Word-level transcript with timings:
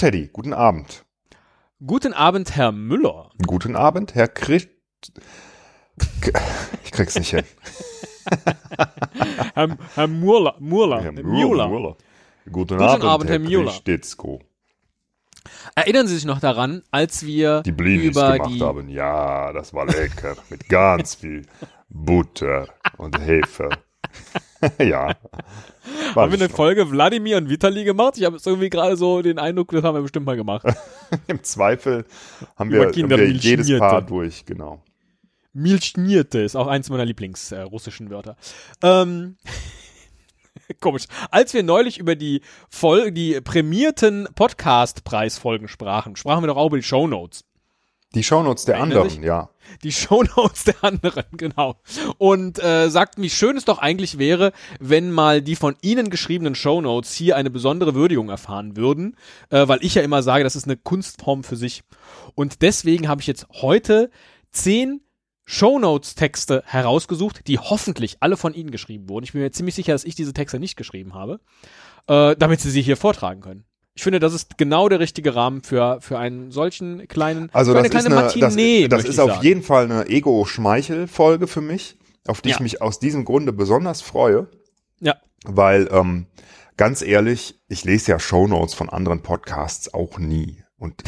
Teddy, 0.00 0.30
guten 0.32 0.54
Abend. 0.54 1.04
Guten 1.86 2.14
Abend, 2.14 2.56
Herr 2.56 2.72
Müller. 2.72 3.32
Guten 3.46 3.76
Abend, 3.76 4.14
Herr 4.14 4.28
Christ. 4.28 4.70
Ich 6.84 6.92
krieg's 6.92 7.18
nicht 7.18 7.28
hin. 7.28 7.44
Herr, 9.54 9.76
Herr 9.94 10.06
Murler. 10.06 10.56
Murler. 10.58 11.02
Herr 11.02 11.12
Müller. 11.12 11.68
Müller. 11.68 11.96
Guten, 12.50 12.78
Guten 12.78 13.02
Abend, 13.02 13.28
Herr 13.28 13.38
Müller. 13.40 13.72
Christitzko. 13.72 14.40
Erinnern 15.74 16.06
Sie 16.06 16.14
sich 16.14 16.24
noch 16.24 16.40
daran, 16.40 16.82
als 16.90 17.26
wir 17.26 17.60
Die 17.60 17.72
Blinis 17.72 18.16
über 18.16 18.38
gemacht 18.38 18.50
die 18.54 18.62
haben. 18.62 18.88
Ja, 18.88 19.52
das 19.52 19.74
war 19.74 19.84
lecker. 19.84 20.34
Mit 20.48 20.66
ganz 20.70 21.16
viel 21.16 21.44
Butter 21.90 22.68
und 22.96 23.20
Hefe. 23.20 23.68
ja. 24.78 25.14
Haben 26.14 26.14
wir 26.14 26.22
eine 26.22 26.36
nicht 26.38 26.52
Folge 26.52 26.90
Wladimir 26.90 27.36
und 27.38 27.48
Vitali 27.48 27.84
gemacht? 27.84 28.18
Ich 28.18 28.24
habe 28.24 28.38
irgendwie 28.44 28.70
gerade 28.70 28.96
so 28.96 29.22
den 29.22 29.38
Eindruck, 29.38 29.70
das 29.70 29.82
haben 29.82 29.94
wir 29.94 30.02
bestimmt 30.02 30.26
mal 30.26 30.36
gemacht. 30.36 30.66
Im 31.26 31.42
Zweifel 31.42 32.04
haben 32.56 32.70
wir, 32.70 32.86
haben 32.86 33.10
wir 33.10 33.30
jedes. 33.30 33.78
Paar 33.78 34.02
durch, 34.02 34.44
genau. 34.44 34.82
Milchnierte 35.52 36.40
ist 36.40 36.56
auch 36.56 36.66
eins 36.66 36.90
meiner 36.90 37.04
Lieblings 37.04 37.50
äh, 37.52 37.66
Wörter. 37.70 38.36
Ähm, 38.82 39.36
komisch. 40.80 41.06
Als 41.30 41.54
wir 41.54 41.62
neulich 41.62 41.98
über 41.98 42.14
die 42.14 42.42
Fol 42.68 43.10
die 43.10 43.40
prämierten 43.40 44.28
Podcast-Preisfolgen 44.34 45.68
sprachen, 45.68 46.16
sprachen 46.16 46.42
wir 46.42 46.48
doch 46.48 46.56
auch 46.56 46.68
über 46.68 46.76
die 46.76 46.84
Shownotes. 46.84 47.44
Die 48.14 48.24
Shownotes 48.24 48.64
der 48.64 48.80
anderen, 48.80 49.08
sich? 49.08 49.20
ja. 49.20 49.50
Die 49.84 49.92
Shownotes 49.92 50.64
der 50.64 50.82
anderen, 50.82 51.24
genau. 51.36 51.76
Und 52.18 52.58
äh, 52.58 52.90
sagt, 52.90 53.20
wie 53.20 53.30
schön 53.30 53.56
es 53.56 53.64
doch 53.64 53.78
eigentlich 53.78 54.18
wäre, 54.18 54.52
wenn 54.80 55.12
mal 55.12 55.42
die 55.42 55.54
von 55.54 55.76
Ihnen 55.80 56.10
geschriebenen 56.10 56.56
Shownotes 56.56 57.14
hier 57.14 57.36
eine 57.36 57.50
besondere 57.50 57.94
Würdigung 57.94 58.28
erfahren 58.28 58.76
würden, 58.76 59.16
äh, 59.50 59.68
weil 59.68 59.78
ich 59.82 59.94
ja 59.94 60.02
immer 60.02 60.24
sage, 60.24 60.42
das 60.42 60.56
ist 60.56 60.64
eine 60.64 60.76
Kunstform 60.76 61.44
für 61.44 61.56
sich. 61.56 61.84
Und 62.34 62.62
deswegen 62.62 63.08
habe 63.08 63.20
ich 63.20 63.28
jetzt 63.28 63.46
heute 63.52 64.10
zehn 64.50 65.02
Shownotes-Texte 65.44 66.64
herausgesucht, 66.66 67.46
die 67.46 67.58
hoffentlich 67.58 68.18
alle 68.20 68.36
von 68.36 68.54
Ihnen 68.54 68.72
geschrieben 68.72 69.08
wurden. 69.08 69.24
Ich 69.24 69.32
bin 69.32 69.40
mir 69.40 69.52
ziemlich 69.52 69.74
sicher, 69.76 69.92
dass 69.92 70.04
ich 70.04 70.14
diese 70.14 70.32
Texte 70.32 70.58
nicht 70.58 70.76
geschrieben 70.76 71.14
habe, 71.14 71.40
äh, 72.08 72.34
damit 72.36 72.60
Sie 72.60 72.70
sie 72.70 72.82
hier 72.82 72.96
vortragen 72.96 73.40
können. 73.40 73.64
Ich 74.00 74.04
finde, 74.04 74.18
das 74.18 74.32
ist 74.32 74.56
genau 74.56 74.88
der 74.88 74.98
richtige 74.98 75.34
Rahmen 75.34 75.62
für, 75.62 76.00
für 76.00 76.18
einen 76.18 76.50
solchen 76.52 77.06
kleinen, 77.06 77.50
Also 77.52 77.74
das 77.74 77.80
eine 77.80 77.88
ist, 77.88 77.90
kleine 77.90 78.06
eine, 78.16 78.24
das, 78.24 78.34
Matinee. 78.40 78.88
das 78.88 78.96
möchte 78.96 79.08
ist 79.10 79.14
ich 79.16 79.20
auf 79.20 79.30
sagen. 79.32 79.44
jeden 79.44 79.62
Fall 79.62 79.84
eine 79.84 80.06
Ego-Schmeichel-Folge 80.08 81.46
für 81.46 81.60
mich, 81.60 81.98
auf 82.26 82.40
die 82.40 82.48
ich 82.48 82.56
Ja. 82.56 82.62
mich 82.62 82.80
aus 82.80 82.98
diesem 82.98 83.26
Grunde 83.26 83.52
besonders 83.52 84.00
freue, 84.00 84.48
Ja. 85.00 85.16
weil 85.44 85.86
ähm, 85.92 86.24
ganz 86.78 87.02
ehrlich, 87.02 87.60
ich 87.68 87.84
lese 87.84 88.12
ja 88.12 88.18
Shownotes 88.18 88.72
von 88.72 88.88
anderen 88.88 89.20
Podcasts 89.22 89.92
auch 89.92 90.18
nie 90.18 90.64
und 90.78 91.02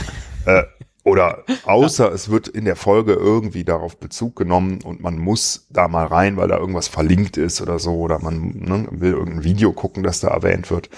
äh, 0.44 0.64
oder 1.04 1.44
außer 1.64 2.12
es 2.12 2.30
wird 2.30 2.48
in 2.48 2.64
der 2.64 2.76
Folge 2.76 3.14
irgendwie 3.14 3.64
darauf 3.64 3.98
Bezug 3.98 4.36
genommen 4.36 4.80
und 4.82 5.00
man 5.00 5.18
muss 5.18 5.66
da 5.70 5.88
mal 5.88 6.06
rein, 6.06 6.36
weil 6.36 6.48
da 6.48 6.58
irgendwas 6.58 6.88
verlinkt 6.88 7.36
ist 7.36 7.60
oder 7.60 7.78
so 7.78 7.96
oder 7.96 8.20
man 8.20 8.52
ne, 8.54 8.86
will 8.90 9.12
irgendein 9.12 9.44
Video 9.44 9.72
gucken, 9.72 10.02
das 10.02 10.20
da 10.20 10.28
erwähnt 10.28 10.70
wird. 10.70 10.90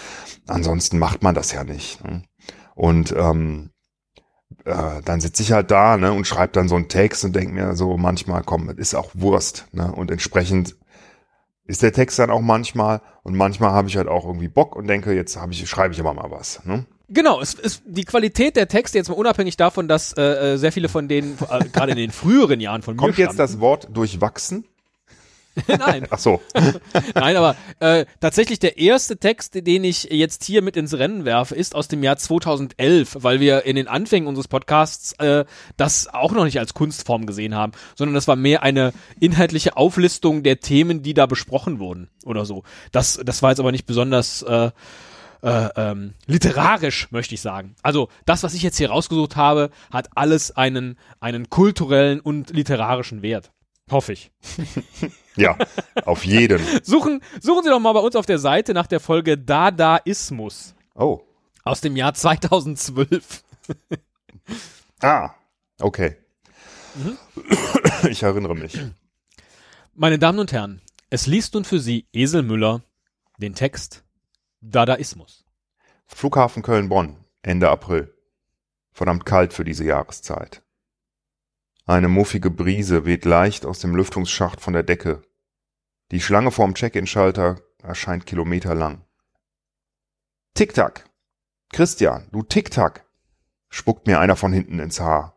Ansonsten 0.47 0.98
macht 0.98 1.22
man 1.22 1.34
das 1.34 1.53
ja 1.53 1.64
nicht. 1.64 2.04
Ne? 2.04 2.22
Und 2.75 3.14
ähm, 3.16 3.70
äh, 4.64 5.00
dann 5.04 5.20
sitze 5.20 5.43
ich 5.43 5.53
halt 5.53 5.70
da 5.70 5.97
ne, 5.97 6.12
und 6.12 6.26
schreibe 6.26 6.53
dann 6.53 6.69
so 6.69 6.76
einen 6.76 6.88
Text 6.88 7.25
und 7.25 7.34
denke 7.34 7.54
mir 7.54 7.75
so 7.75 7.97
manchmal, 7.97 8.43
komm, 8.44 8.69
ist 8.70 8.94
auch 8.94 9.10
Wurst. 9.14 9.69
Ne? 9.72 9.91
Und 9.91 10.10
entsprechend 10.10 10.76
ist 11.66 11.82
der 11.82 11.93
Text 11.94 12.19
dann 12.19 12.31
auch 12.31 12.43
manchmal 12.43 13.00
und 13.22 13.37
manchmal 13.37 13.70
habe 13.70 13.88
ich 13.88 13.97
halt 13.97 14.09
auch 14.09 14.26
irgendwie 14.26 14.48
Bock 14.48 14.76
und 14.76 14.87
denke, 14.87 15.14
jetzt 15.14 15.37
habe 15.37 15.53
ich, 15.53 15.66
schreibe 15.69 15.94
ich 15.94 16.00
aber 16.00 16.12
mal 16.12 16.31
was. 16.31 16.62
Ne? 16.66 16.84
Genau, 17.09 17.41
es 17.41 17.54
ist 17.54 17.82
die 17.87 18.04
Qualität 18.04 18.56
der 18.56 18.69
Texte 18.69 18.98
jetzt 18.98 19.09
mal 19.09 19.15
unabhängig 19.15 19.56
davon, 19.56 19.88
dass 19.88 20.12
äh, 20.15 20.54
äh, 20.54 20.56
sehr 20.56 20.72
viele 20.72 20.88
von 20.88 21.06
denen 21.06 21.37
äh, 21.50 21.65
gerade 21.69 21.92
in 21.92 21.98
den 21.98 22.10
früheren 22.10 22.60
Jahren 22.60 22.82
von 22.82 22.97
Kommt 22.97 23.19
mir 23.19 23.25
jetzt 23.25 23.38
das 23.38 23.60
Wort 23.60 23.88
durchwachsen? 23.92 24.65
Nein, 25.69 26.06
Ach 26.10 26.19
so. 26.19 26.41
nein, 27.14 27.37
aber 27.37 27.54
äh, 27.78 28.06
tatsächlich 28.20 28.59
der 28.59 28.76
erste 28.76 29.19
Text, 29.19 29.54
den 29.54 29.84
ich 29.84 30.04
jetzt 30.10 30.43
hier 30.43 30.62
mit 30.62 30.76
ins 30.76 30.94
Rennen 30.94 31.25
werfe, 31.25 31.54
ist 31.54 31.76
aus 31.76 31.87
dem 31.87 32.03
Jahr 32.03 32.16
2011, 32.16 33.19
weil 33.20 33.38
wir 33.38 33.64
in 33.64 33.76
den 33.76 33.87
Anfängen 33.87 34.26
unseres 34.26 34.48
Podcasts 34.48 35.12
äh, 35.20 35.44
das 35.76 36.12
auch 36.12 36.32
noch 36.32 36.44
nicht 36.44 36.59
als 36.59 36.75
Kunstform 36.75 37.26
gesehen 37.26 37.54
haben, 37.54 37.72
sondern 37.94 38.14
das 38.14 38.26
war 38.26 38.34
mehr 38.34 38.64
eine 38.64 38.93
inhaltliche 39.20 39.76
Auflistung 39.76 40.43
der 40.43 40.59
Themen, 40.59 41.03
die 41.03 41.14
da 41.14 41.26
besprochen 41.26 41.78
wurden 41.78 42.09
oder 42.25 42.44
so. 42.44 42.64
Das, 42.91 43.20
das 43.25 43.43
war 43.43 43.50
jetzt 43.50 43.60
aber 43.60 43.70
nicht 43.70 43.87
besonders 43.87 44.43
äh, 44.43 44.72
äh, 45.44 45.69
ähm, 45.77 46.15
literarisch, 46.27 47.10
möchte 47.12 47.34
ich 47.34 47.41
sagen. 47.43 47.77
Also 47.82 48.09
das, 48.25 48.43
was 48.43 48.55
ich 48.55 48.62
jetzt 48.62 48.78
hier 48.78 48.91
rausgesucht 48.91 49.37
habe, 49.37 49.71
hat 49.93 50.09
alles 50.16 50.50
einen, 50.56 50.99
einen 51.21 51.50
kulturellen 51.50 52.19
und 52.21 52.50
literarischen 52.50 53.22
Wert. 53.22 53.53
Hoffe 53.91 54.12
ich. 54.12 54.31
Ja, 55.37 55.59
auf 56.05 56.25
jeden. 56.25 56.60
Suchen, 56.84 57.21
suchen 57.41 57.65
Sie 57.65 57.69
doch 57.69 57.81
mal 57.81 57.93
bei 57.93 57.99
uns 57.99 58.15
auf 58.15 58.25
der 58.25 58.38
Seite 58.38 58.72
nach 58.72 58.87
der 58.87 59.00
Folge 59.00 59.37
Dadaismus 59.37 60.77
Oh. 60.94 61.22
aus 61.65 61.81
dem 61.81 61.97
Jahr 61.97 62.15
2012. 62.15 63.43
Ah, 65.03 65.31
okay. 65.81 66.16
Mhm. 66.94 67.19
Ich 68.09 68.22
erinnere 68.22 68.55
mich. 68.55 68.78
Meine 69.93 70.21
Damen 70.21 70.38
und 70.38 70.53
Herren, 70.53 70.81
es 71.11 71.26
liest 71.26 71.55
nun 71.55 71.65
für 71.65 71.81
Sie 71.81 72.06
Esel 72.12 72.44
Müller 72.44 72.82
den 73.38 73.56
Text 73.56 74.03
Dadaismus. 74.66 75.44
Flughafen 76.06 76.62
Köln-Bonn, 76.62 77.22
Ende 77.42 77.69
April. 77.69 78.14
Verdammt 78.92 79.26
kalt 79.26 79.52
für 79.52 79.62
diese 79.62 79.84
Jahreszeit. 79.84 80.62
Eine 81.84 82.08
muffige 82.08 82.50
Brise 82.50 83.04
weht 83.04 83.26
leicht 83.26 83.66
aus 83.66 83.80
dem 83.80 83.94
Lüftungsschacht 83.94 84.62
von 84.62 84.72
der 84.72 84.82
Decke. 84.82 85.20
Die 86.12 86.20
Schlange 86.20 86.50
vorm 86.50 86.75
Check-in-Schalter 86.75 87.60
erscheint 87.82 88.25
kilometerlang. 88.25 89.04
Tick-Tack! 90.54 91.10
Christian, 91.70 92.28
du 92.32 92.42
Tick-Tack! 92.42 93.04
spuckt 93.69 94.06
mir 94.06 94.19
einer 94.19 94.36
von 94.36 94.54
hinten 94.54 94.78
ins 94.78 94.98
Haar. 94.98 95.36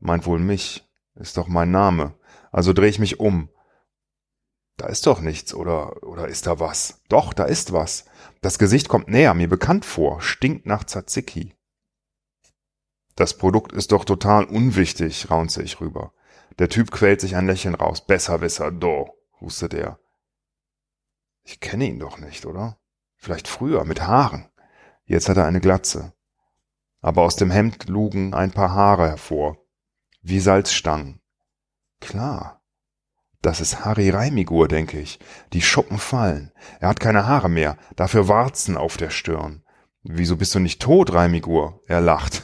Meint 0.00 0.26
wohl 0.26 0.38
mich, 0.38 0.86
ist 1.14 1.38
doch 1.38 1.48
mein 1.48 1.70
Name. 1.70 2.14
Also 2.52 2.74
dreh 2.74 2.88
ich 2.88 2.98
mich 2.98 3.18
um. 3.20 3.48
Da 4.76 4.86
ist 4.86 5.06
doch 5.06 5.20
nichts, 5.20 5.54
oder, 5.54 6.02
oder 6.02 6.28
ist 6.28 6.46
da 6.46 6.58
was? 6.58 7.00
Doch, 7.08 7.32
da 7.32 7.44
ist 7.44 7.72
was. 7.72 8.06
Das 8.40 8.58
Gesicht 8.58 8.88
kommt 8.88 9.08
näher, 9.08 9.34
mir 9.34 9.48
bekannt 9.48 9.84
vor, 9.84 10.20
stinkt 10.20 10.66
nach 10.66 10.84
Tzatziki. 10.84 11.54
Das 13.14 13.38
Produkt 13.38 13.72
ist 13.72 13.92
doch 13.92 14.04
total 14.04 14.44
unwichtig, 14.44 15.30
raunze 15.30 15.62
ich 15.62 15.80
rüber. 15.80 16.12
Der 16.58 16.68
Typ 16.68 16.90
quält 16.90 17.20
sich 17.20 17.36
ein 17.36 17.46
Lächeln 17.46 17.74
raus. 17.74 18.04
Besserwisser, 18.04 18.72
do, 18.72 19.16
hustet 19.40 19.74
er. 19.74 19.98
Ich 21.44 21.60
kenne 21.60 21.86
ihn 21.86 22.00
doch 22.00 22.18
nicht, 22.18 22.46
oder? 22.46 22.78
Vielleicht 23.16 23.46
früher, 23.46 23.84
mit 23.84 24.02
Haaren. 24.02 24.48
Jetzt 25.04 25.28
hat 25.28 25.36
er 25.36 25.46
eine 25.46 25.60
Glatze. 25.60 26.12
Aber 27.00 27.22
aus 27.22 27.36
dem 27.36 27.50
Hemd 27.50 27.88
lugen 27.88 28.34
ein 28.34 28.50
paar 28.50 28.72
Haare 28.72 29.08
hervor. 29.08 29.58
Wie 30.22 30.40
Salzstangen. 30.40 31.20
Klar. 32.00 32.63
Das 33.44 33.60
ist 33.60 33.84
Harry 33.84 34.08
Reimigur, 34.08 34.68
denke 34.68 34.98
ich. 34.98 35.18
Die 35.52 35.60
Schuppen 35.60 35.98
fallen. 35.98 36.50
Er 36.80 36.88
hat 36.88 36.98
keine 36.98 37.26
Haare 37.26 37.50
mehr, 37.50 37.76
dafür 37.94 38.26
Warzen 38.26 38.78
auf 38.78 38.96
der 38.96 39.10
Stirn. 39.10 39.62
Wieso 40.02 40.38
bist 40.38 40.54
du 40.54 40.60
nicht 40.60 40.80
tot, 40.80 41.12
Reimigur? 41.12 41.82
Er 41.86 42.00
lacht. 42.00 42.42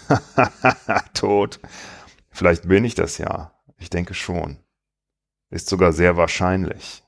tot. 1.15 1.59
Vielleicht 2.29 2.69
bin 2.69 2.85
ich 2.85 2.97
das 2.97 3.17
ja. 3.17 3.59
Ich 3.79 3.89
denke 3.89 4.13
schon. 4.13 4.63
Ist 5.49 5.71
sogar 5.71 5.95
sehr 5.95 6.19
wahrscheinlich. 6.19 7.03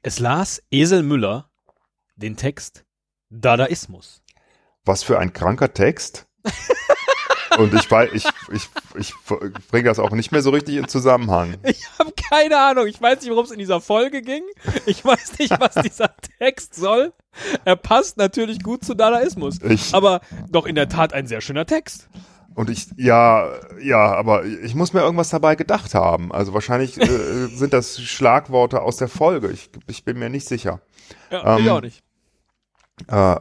Es 0.00 0.20
las 0.20 0.62
Esel 0.70 1.02
Müller 1.02 1.50
den 2.14 2.36
Text 2.36 2.84
Dadaismus. 3.30 4.22
Was 4.84 5.02
für 5.02 5.18
ein 5.18 5.32
kranker 5.32 5.74
Text. 5.74 6.28
Und 7.58 7.72
ich 7.74 7.88
ich, 8.12 8.24
ich, 8.52 8.68
ich 8.96 9.14
bringe 9.70 9.84
das 9.88 9.98
auch 9.98 10.10
nicht 10.10 10.32
mehr 10.32 10.42
so 10.42 10.50
richtig 10.50 10.76
in 10.76 10.88
Zusammenhang. 10.88 11.54
Ich 11.64 11.86
habe 11.98 12.12
keine 12.30 12.58
Ahnung. 12.58 12.86
Ich 12.86 13.00
weiß 13.00 13.20
nicht, 13.20 13.30
worum 13.30 13.44
es 13.44 13.50
in 13.50 13.58
dieser 13.58 13.80
Folge 13.80 14.22
ging. 14.22 14.42
Ich 14.86 15.04
weiß 15.04 15.38
nicht, 15.38 15.58
was 15.60 15.74
dieser 15.74 16.10
Text 16.38 16.74
soll. 16.74 17.12
Er 17.64 17.76
passt 17.76 18.16
natürlich 18.16 18.62
gut 18.62 18.84
zu 18.84 18.94
Dadaismus. 18.94 19.60
Ich- 19.62 19.94
aber 19.94 20.20
doch 20.50 20.66
in 20.66 20.74
der 20.74 20.88
Tat 20.88 21.12
ein 21.12 21.26
sehr 21.26 21.40
schöner 21.40 21.66
Text. 21.66 22.08
Und 22.56 22.70
ich, 22.70 22.86
ja, 22.96 23.50
ja, 23.82 24.14
aber 24.14 24.44
ich 24.44 24.76
muss 24.76 24.92
mir 24.92 25.00
irgendwas 25.00 25.30
dabei 25.30 25.56
gedacht 25.56 25.92
haben. 25.94 26.30
Also 26.30 26.54
wahrscheinlich 26.54 26.96
äh, 27.00 27.46
sind 27.48 27.72
das 27.72 28.00
Schlagworte 28.00 28.80
aus 28.82 28.96
der 28.96 29.08
Folge. 29.08 29.50
Ich, 29.50 29.70
ich 29.88 30.04
bin 30.04 30.18
mir 30.20 30.30
nicht 30.30 30.46
sicher. 30.46 30.80
Ja, 31.32 31.56
ich 31.58 31.64
Ähm, 31.66 31.70
auch 31.72 31.80
nicht. 31.80 32.02
Äh, 33.08 33.36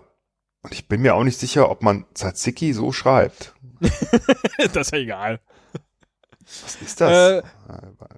und 0.63 0.73
ich 0.73 0.87
bin 0.87 1.01
mir 1.01 1.15
auch 1.15 1.23
nicht 1.23 1.39
sicher, 1.39 1.69
ob 1.69 1.83
man 1.83 2.05
Tzatziki 2.13 2.73
so 2.73 2.91
schreibt. 2.91 3.53
das 3.79 4.87
ist 4.87 4.91
ja 4.91 4.97
egal. 4.97 5.39
Was 6.39 6.75
ist 6.81 7.01
das? 7.01 7.43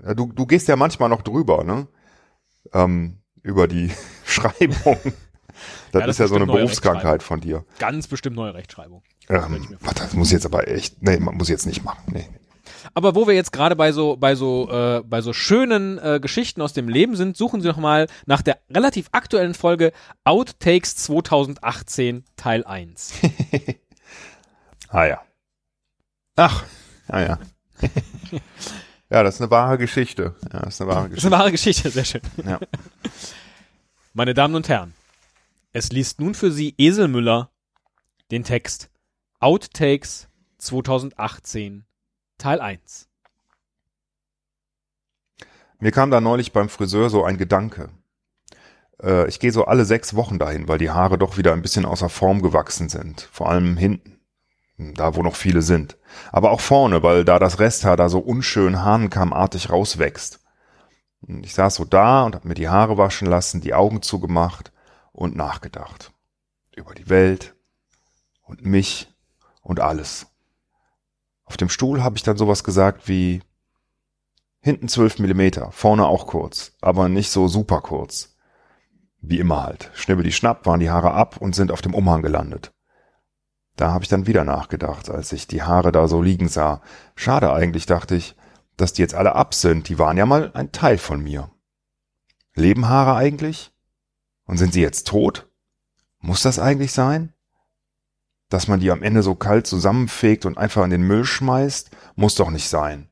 Äh, 0.03 0.15
du, 0.15 0.31
du 0.31 0.45
gehst 0.45 0.67
ja 0.67 0.75
manchmal 0.75 1.09
noch 1.09 1.21
drüber, 1.21 1.63
ne? 1.63 1.87
Ähm, 2.73 3.19
über 3.41 3.67
die 3.67 3.91
Schreibung. 4.25 4.97
Das 5.91 6.01
Ja, 6.01 6.07
das 6.07 6.15
ist 6.15 6.19
ja 6.19 6.27
so 6.27 6.35
eine 6.35 6.45
Berufskrankheit 6.45 7.23
von 7.23 7.39
dir. 7.41 7.65
Ganz 7.79 8.07
bestimmt 8.07 8.35
neue 8.35 8.53
Rechtschreibung. 8.53 9.03
Ähm, 9.29 9.77
warte, 9.79 10.03
das 10.03 10.13
muss 10.13 10.27
ich 10.27 10.33
jetzt 10.33 10.45
aber 10.45 10.67
echt, 10.67 11.01
nee, 11.01 11.17
man 11.17 11.35
muss 11.35 11.47
ich 11.47 11.53
jetzt 11.53 11.65
nicht 11.65 11.83
machen. 11.83 12.03
Nee. 12.11 12.27
Aber 12.93 13.15
wo 13.15 13.27
wir 13.27 13.33
jetzt 13.33 13.51
gerade 13.51 13.75
bei 13.75 13.91
so 13.91 14.17
bei 14.17 14.35
so 14.35 14.69
äh, 14.69 15.01
bei 15.03 15.21
so 15.21 15.33
schönen 15.33 15.97
äh, 15.97 16.19
Geschichten 16.21 16.61
aus 16.61 16.73
dem 16.73 16.87
Leben 16.87 17.15
sind, 17.15 17.35
suchen 17.37 17.61
Sie 17.61 17.67
noch 17.67 17.77
mal 17.77 18.07
nach 18.25 18.41
der 18.41 18.59
relativ 18.69 19.07
aktuellen 19.11 19.53
Folge 19.53 19.91
Outtakes 20.23 20.95
2018 20.97 22.23
Teil 22.37 22.63
1. 22.65 23.13
Ah 24.89 25.05
ja. 25.05 25.21
Ach, 26.37 26.63
ah 27.07 27.19
ja. 27.19 27.39
ja, 29.09 29.23
das 29.23 29.35
ist 29.35 29.41
eine 29.41 29.51
wahre 29.51 29.77
Geschichte. 29.77 30.35
Ja, 30.53 30.59
das 30.61 30.75
ist 30.75 30.81
eine 30.81 30.89
wahre 30.89 31.01
Das 31.01 31.09
ist 31.09 31.15
Geschichte. 31.15 31.27
eine 31.27 31.39
wahre 31.39 31.51
Geschichte, 31.51 31.89
sehr 31.89 32.05
schön. 32.05 32.21
Ja. 32.45 32.59
Meine 34.13 34.33
Damen 34.33 34.55
und 34.55 34.69
Herren, 34.69 34.93
es 35.73 35.91
liest 35.91 36.21
nun 36.21 36.33
für 36.33 36.49
Sie 36.51 36.75
Esel 36.77 37.09
Müller 37.09 37.49
den 38.31 38.45
Text 38.45 38.89
Outtakes 39.39 40.29
2018 40.59 41.85
Teil 42.45 42.61
1. 42.61 43.07
Mir 45.79 45.91
kam 45.91 46.11
da 46.11 46.21
neulich 46.21 46.53
beim 46.53 46.69
Friseur 46.69 47.09
so 47.09 47.23
ein 47.23 47.39
Gedanke. 47.39 47.89
Äh, 49.01 49.27
ich 49.27 49.39
gehe 49.39 49.51
so 49.51 49.65
alle 49.65 49.83
sechs 49.83 50.15
Wochen 50.15 50.37
dahin, 50.37 50.67
weil 50.67 50.77
die 50.77 50.91
Haare 50.91 51.17
doch 51.17 51.39
wieder 51.39 51.53
ein 51.53 51.63
bisschen 51.63 51.85
außer 51.85 52.07
Form 52.07 52.43
gewachsen 52.43 52.87
sind. 52.87 53.27
Vor 53.31 53.49
allem 53.49 53.77
hinten. 53.77 54.19
Da, 54.77 55.15
wo 55.15 55.23
noch 55.23 55.35
viele 55.35 55.63
sind. 55.63 55.97
Aber 56.31 56.51
auch 56.51 56.61
vorne, 56.61 57.01
weil 57.01 57.25
da 57.25 57.39
das 57.39 57.57
Resthaar 57.57 57.97
da 57.97 58.09
so 58.09 58.19
unschön 58.19 58.83
hahnenkammartig 58.83 59.71
rauswächst. 59.71 60.39
Ich 61.41 61.55
saß 61.55 61.73
so 61.73 61.83
da 61.83 62.25
und 62.25 62.35
hab 62.35 62.45
mir 62.45 62.53
die 62.53 62.69
Haare 62.69 62.99
waschen 62.99 63.27
lassen, 63.27 63.59
die 63.59 63.73
Augen 63.73 64.03
zugemacht 64.03 64.71
und 65.13 65.35
nachgedacht. 65.35 66.11
Über 66.75 66.93
die 66.93 67.09
Welt 67.09 67.55
und 68.43 68.63
mich 68.63 69.11
und 69.63 69.79
alles. 69.79 70.27
Auf 71.45 71.57
dem 71.57 71.69
Stuhl 71.69 72.03
habe 72.03 72.17
ich 72.17 72.23
dann 72.23 72.37
sowas 72.37 72.63
gesagt 72.63 73.07
wie, 73.07 73.41
Hinten 74.65 74.87
12 74.87 75.19
Millimeter, 75.19 75.71
vorne 75.71 76.07
auch 76.07 76.25
kurz, 76.25 76.71
aber 76.81 77.07
nicht 77.07 77.29
so 77.29 77.47
super 77.47 77.81
kurz. 77.81 78.35
Wie 79.21 79.37
immer 79.37 79.61
halt. 79.61 79.91
Schnibbel 79.93 80.23
die 80.23 80.31
Schnapp 80.31 80.65
waren 80.65 80.79
die 80.79 80.89
Haare 80.89 81.11
ab 81.11 81.37
und 81.37 81.53
sind 81.53 81.71
auf 81.71 81.83
dem 81.83 81.93
Umhang 81.93 82.23
gelandet. 82.23 82.73
Da 83.75 83.91
habe 83.91 84.03
ich 84.03 84.09
dann 84.09 84.25
wieder 84.25 84.43
nachgedacht, 84.43 85.11
als 85.11 85.31
ich 85.33 85.45
die 85.45 85.61
Haare 85.61 85.91
da 85.91 86.07
so 86.07 86.19
liegen 86.19 86.47
sah. 86.47 86.81
Schade 87.15 87.53
eigentlich, 87.53 87.85
dachte 87.85 88.15
ich, 88.15 88.35
dass 88.75 88.91
die 88.91 89.03
jetzt 89.03 89.13
alle 89.13 89.35
ab 89.35 89.53
sind. 89.53 89.87
Die 89.87 89.99
waren 89.99 90.17
ja 90.17 90.25
mal 90.25 90.49
ein 90.55 90.71
Teil 90.71 90.97
von 90.97 91.21
mir. 91.21 91.51
Leben 92.55 92.87
Haare 92.87 93.15
eigentlich? 93.15 93.71
Und 94.47 94.57
sind 94.57 94.73
sie 94.73 94.81
jetzt 94.81 95.05
tot? 95.05 95.47
Muss 96.17 96.41
das 96.41 96.57
eigentlich 96.57 96.91
sein? 96.91 97.34
Dass 98.55 98.69
man 98.69 98.79
die 98.79 98.89
am 98.89 99.03
Ende 99.03 99.21
so 99.21 99.35
kalt 99.35 99.67
zusammenfegt 99.67 100.45
und 100.45 100.57
einfach 100.57 100.85
in 100.85 100.89
den 100.89 101.05
Müll 101.05 101.25
schmeißt, 101.25 101.91
muss 102.15 102.35
doch 102.35 102.49
nicht 102.49 102.69
sein. 102.69 103.09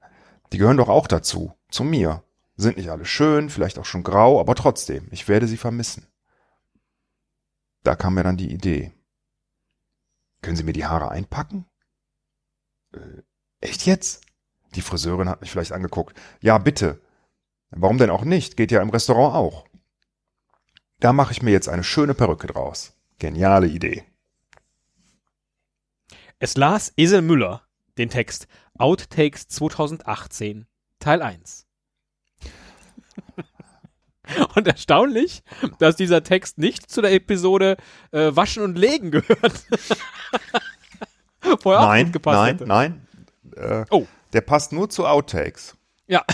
Die 0.54 0.58
gehören 0.58 0.78
doch 0.78 0.88
auch 0.88 1.06
dazu, 1.06 1.52
zu 1.70 1.84
mir. 1.84 2.24
Sind 2.56 2.78
nicht 2.78 2.90
alle 2.90 3.04
schön, 3.04 3.50
vielleicht 3.50 3.78
auch 3.78 3.84
schon 3.84 4.04
grau, 4.04 4.40
aber 4.40 4.56
trotzdem, 4.56 5.10
ich 5.12 5.28
werde 5.28 5.46
sie 5.48 5.58
vermissen. 5.58 6.08
Da 7.84 7.94
kam 7.94 8.14
mir 8.14 8.24
dann 8.24 8.38
die 8.38 8.54
Idee. 8.54 8.94
Können 10.42 10.56
Sie 10.56 10.64
mir 10.64 10.72
die 10.72 10.86
Haare 10.86 11.12
einpacken? 11.12 11.66
Äh, 12.94 13.24
echt 13.60 13.86
jetzt? 13.86 14.22
Die 14.76 14.82
Friseurin 14.82 15.28
hat 15.28 15.42
mich 15.42 15.52
vielleicht 15.52 15.74
angeguckt. 15.74 16.18
Ja, 16.40 16.58
bitte. 16.58 17.02
Warum 17.70 17.98
denn 17.98 18.12
auch 18.12 18.24
nicht? 18.24 18.56
Geht 18.56 18.72
ja 18.72 18.82
im 18.82 18.92
Restaurant 18.92 19.36
auch. 19.36 19.66
Da 21.02 21.12
mache 21.12 21.34
ich 21.34 21.42
mir 21.42 21.52
jetzt 21.52 21.68
eine 21.68 21.84
schöne 21.84 22.14
Perücke 22.14 22.48
draus. 22.48 22.94
Geniale 23.20 23.68
Idee. 23.68 24.06
Es 26.44 26.58
las 26.58 26.92
Esel 26.98 27.22
Müller 27.22 27.62
den 27.98 28.10
Text 28.10 28.50
Outtakes 28.78 29.48
2018 29.48 30.66
Teil 31.00 31.22
1. 31.22 31.66
Und 34.54 34.68
erstaunlich, 34.68 35.42
dass 35.80 35.96
dieser 35.96 36.22
Text 36.22 36.58
nicht 36.58 36.92
zu 36.92 37.02
der 37.02 37.14
Episode 37.14 37.78
äh, 38.12 38.36
Waschen 38.36 38.62
und 38.62 38.78
Legen 38.78 39.12
gehört. 39.12 39.64
Vorher 41.62 41.82
auch 41.82 41.88
nein, 41.88 42.12
gepasst 42.12 42.36
nein, 42.36 42.56
hätte. 42.56 42.68
nein. 42.68 43.08
Äh, 43.56 43.86
Oh. 43.90 44.06
Der 44.34 44.42
passt 44.42 44.74
nur 44.74 44.90
zu 44.90 45.08
Outtakes. 45.08 45.78
Ja. 46.08 46.26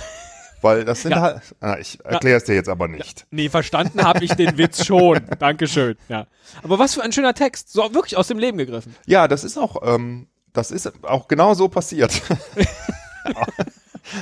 Weil 0.62 0.86
das 0.86 1.02
sind 1.02 1.12
Ja. 1.12 1.22
halt. 1.22 1.42
Ah, 1.62 1.78
ich 1.80 2.00
erkläre 2.04 2.38
es 2.38 2.44
dir 2.44 2.56
jetzt 2.56 2.70
aber 2.70 2.88
nicht. 2.88 3.26
Nee, 3.32 3.50
verstanden 3.50 4.04
habe 4.04 4.24
ich 4.24 4.34
den 4.34 4.58
Witz 4.58 4.86
schon. 4.86 5.20
Dankeschön. 5.40 5.96
Ja. 6.10 6.28
Aber 6.64 6.80
was 6.80 6.96
für 6.96 7.04
ein 7.04 7.12
schöner 7.12 7.34
Text. 7.34 7.72
So 7.72 7.94
wirklich 7.94 8.18
aus 8.18 8.28
dem 8.28 8.40
Leben 8.40 8.58
gegriffen. 8.58 8.96
Ja, 9.06 9.28
das 9.28 9.44
ist 9.44 9.58
auch, 9.58 9.78
ähm, 9.84 10.28
das 10.54 10.72
ist 10.72 10.92
auch 11.04 11.28
genau 11.28 11.54
so 11.54 11.70
passiert. 11.70 12.22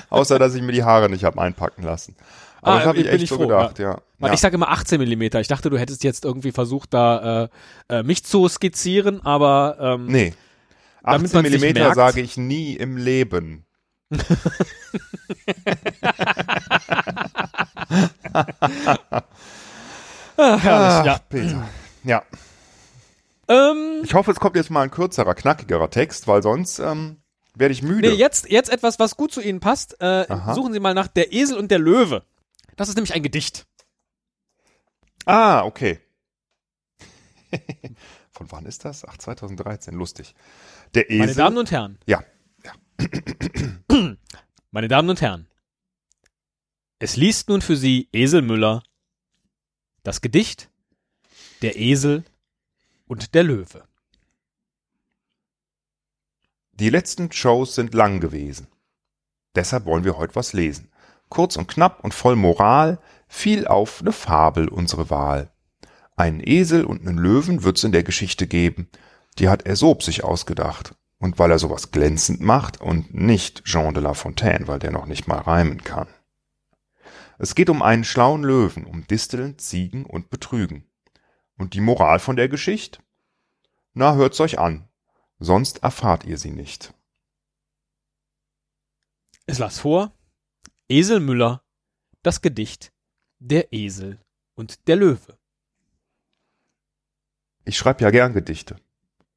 Außer, 0.09 0.37
dass 0.39 0.55
ich 0.55 0.61
mir 0.61 0.73
die 0.73 0.83
Haare 0.83 1.09
nicht 1.09 1.23
hab 1.23 1.37
einpacken 1.39 1.83
lassen. 1.83 2.15
Aber 2.61 2.71
Ah, 2.71 2.77
das 2.79 2.87
habe 2.87 2.97
ich 2.97 3.03
bin 3.05 3.13
echt 3.13 3.23
ich 3.23 3.29
so 3.29 3.35
froh, 3.35 3.43
gedacht, 3.47 3.79
ja. 3.79 4.01
Ja. 4.19 4.33
Ich 4.33 4.39
sage 4.39 4.55
immer 4.55 4.69
18 4.69 4.99
Millimeter. 4.99 5.39
Ich 5.39 5.47
dachte, 5.47 5.69
du 5.69 5.77
hättest 5.77 6.03
jetzt 6.03 6.25
irgendwie 6.25 6.51
versucht, 6.51 6.93
da 6.93 7.43
äh, 7.43 7.49
äh, 7.99 8.03
mich 8.03 8.25
zu 8.25 8.47
skizzieren, 8.49 9.21
aber 9.25 9.77
ähm, 9.79 10.07
nee. 10.07 10.33
damit 11.03 11.27
18 11.27 11.37
man's 11.37 11.51
nicht 11.51 11.61
Millimeter 11.61 11.93
sage 11.93 12.21
ich 12.21 12.35
nie 12.35 12.73
im 12.73 12.97
Leben. 12.97 13.63
Herrlich, 20.37 21.05
ja. 21.05 21.19
Peter. 21.29 21.67
Ja. 22.03 22.23
Ähm, 23.47 24.01
Ich 24.03 24.13
hoffe, 24.13 24.31
es 24.31 24.39
kommt 24.39 24.55
jetzt 24.55 24.69
mal 24.69 24.81
ein 24.83 24.91
kürzerer, 24.91 25.33
knackigerer 25.35 25.89
Text, 25.89 26.27
weil 26.27 26.41
sonst 26.43 26.79
ähm, 26.79 27.17
werde 27.55 27.73
ich 27.73 27.81
müde. 27.81 28.09
nee, 28.09 28.15
jetzt, 28.15 28.49
jetzt 28.49 28.69
etwas, 28.69 28.99
was 28.99 29.15
gut 29.17 29.31
zu 29.31 29.41
Ihnen 29.41 29.59
passt. 29.59 29.99
Äh, 30.01 30.25
suchen 30.53 30.73
Sie 30.73 30.79
mal 30.79 30.93
nach 30.93 31.07
Der 31.07 31.33
Esel 31.33 31.57
und 31.57 31.71
der 31.71 31.79
Löwe. 31.79 32.23
Das 32.75 32.89
ist 32.89 32.95
nämlich 32.95 33.13
ein 33.13 33.23
Gedicht. 33.23 33.65
Ah, 35.25 35.63
okay. 35.65 35.99
Von 38.31 38.51
wann 38.51 38.65
ist 38.65 38.85
das? 38.85 39.03
Ach, 39.05 39.17
2013, 39.17 39.93
lustig. 39.95 40.35
Der 40.93 41.09
Esel. 41.09 41.19
Meine 41.19 41.33
Damen 41.35 41.57
und 41.57 41.71
Herren. 41.71 41.97
ja, 42.05 42.23
Meine 44.71 44.87
Damen 44.87 45.09
und 45.09 45.21
Herren. 45.21 45.47
Es 46.99 47.15
liest 47.15 47.49
nun 47.49 47.61
für 47.61 47.75
Sie 47.75 48.09
Esel 48.11 48.41
Müller 48.41 48.83
das 50.03 50.21
Gedicht 50.21 50.69
Der 51.61 51.77
Esel 51.77 52.23
und 53.07 53.33
der 53.35 53.43
Löwe. 53.43 53.83
die 56.79 56.89
letzten 56.89 57.31
Shows 57.31 57.73
sind 57.73 57.93
lang 57.95 58.19
gewesen. 58.19 58.67
Deshalb 59.55 59.85
wollen 59.85 60.03
wir 60.03 60.17
heute 60.17 60.35
was 60.35 60.53
lesen. 60.53 60.91
Kurz 61.29 61.55
und 61.55 61.67
knapp 61.67 62.03
und 62.03 62.13
voll 62.13 62.35
Moral, 62.35 62.99
viel 63.27 63.67
auf 63.67 64.03
ne 64.03 64.11
Fabel 64.11 64.67
unsere 64.67 65.09
Wahl. 65.09 65.51
Einen 66.15 66.41
Esel 66.45 66.85
und 66.85 67.01
einen 67.01 67.17
Löwen 67.17 67.63
wird's 67.63 67.83
in 67.83 67.91
der 67.91 68.03
Geschichte 68.03 68.47
geben. 68.47 68.89
Die 69.39 69.49
hat 69.49 69.67
Aesop 69.67 70.03
sich 70.03 70.23
ausgedacht. 70.23 70.93
Und 71.19 71.39
weil 71.39 71.51
er 71.51 71.59
sowas 71.59 71.91
glänzend 71.91 72.41
macht 72.41 72.79
und 72.79 73.13
nicht 73.13 73.63
Jean 73.65 73.93
de 73.93 74.03
La 74.03 74.13
Fontaine, 74.13 74.67
weil 74.67 74.79
der 74.79 74.91
noch 74.91 75.07
nicht 75.07 75.27
mal 75.27 75.39
reimen 75.39 75.83
kann. 75.83 76.07
Es 77.39 77.55
geht 77.55 77.69
um 77.69 77.81
einen 77.81 78.03
schlauen 78.03 78.43
Löwen, 78.43 78.85
um 78.85 79.05
Disteln, 79.07 79.57
Ziegen 79.57 80.05
und 80.05 80.29
Betrügen. 80.29 80.89
Und 81.57 81.73
die 81.73 81.81
Moral 81.81 82.19
von 82.19 82.35
der 82.35 82.49
Geschichte? 82.49 82.99
Na, 83.93 84.15
hört's 84.15 84.39
euch 84.39 84.59
an, 84.59 84.87
sonst 85.39 85.83
erfahrt 85.83 86.23
ihr 86.23 86.37
sie 86.37 86.51
nicht. 86.51 86.93
Es 89.47 89.59
las 89.59 89.79
vor 89.79 90.11
Esel 90.89 91.19
Müller 91.19 91.63
das 92.21 92.41
Gedicht 92.41 92.91
Der 93.39 93.71
Esel 93.71 94.19
und 94.55 94.87
der 94.87 94.97
Löwe. 94.97 95.37
Ich 97.63 97.77
schreibe 97.77 98.03
ja 98.03 98.09
gern 98.09 98.33
Gedichte. 98.33 98.77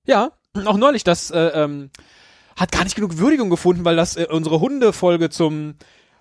Ja, 0.05 0.33
auch 0.65 0.77
neulich, 0.77 1.05
das 1.05 1.31
äh, 1.31 1.39
ähm, 1.39 1.91
hat 2.57 2.73
gar 2.73 2.85
nicht 2.85 2.97
genug 2.97 3.19
Würdigung 3.19 3.51
gefunden, 3.51 3.85
weil 3.85 3.97
das 3.97 4.17
äh, 4.17 4.27
unsere 4.31 4.61
Hundefolge 4.61 5.31
zum 5.31 5.75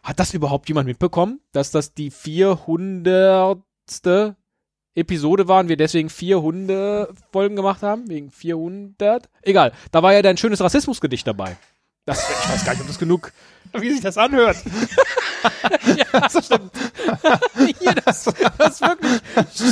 hat 0.04 0.20
das 0.20 0.34
überhaupt 0.34 0.70
jemand 0.70 0.88
mitbekommen, 0.88 1.42
dass 1.52 1.72
das 1.72 1.94
die 1.94 2.10
400. 2.10 3.58
Episode 4.96 5.48
waren, 5.48 5.70
wir 5.70 5.78
deswegen 5.78 6.10
vier 6.10 6.42
Hunde-Folgen 6.42 7.56
gemacht 7.56 7.84
haben, 7.84 8.10
wegen 8.10 8.32
400. 8.32 9.30
Egal, 9.42 9.72
da 9.92 10.04
war 10.04 10.14
ja 10.14 10.22
dein 10.22 10.38
schönes 10.38 10.62
Rassismusgedicht 10.62 11.28
dabei. 11.28 11.58
Das, 12.06 12.28
ich 12.28 12.50
weiß 12.50 12.66
gar 12.66 12.74
nicht, 12.74 12.82
ob 12.82 12.88
das 12.88 12.98
genug, 12.98 13.32
wie 13.74 13.92
sich 13.92 14.02
das 14.02 14.18
anhört. 14.18 14.58
ja, 15.96 16.20
das 16.20 16.46
stimmt. 16.46 16.72
Hier, 17.80 17.94
das, 18.04 18.34
das 18.58 18.82
wirklich 18.82 19.22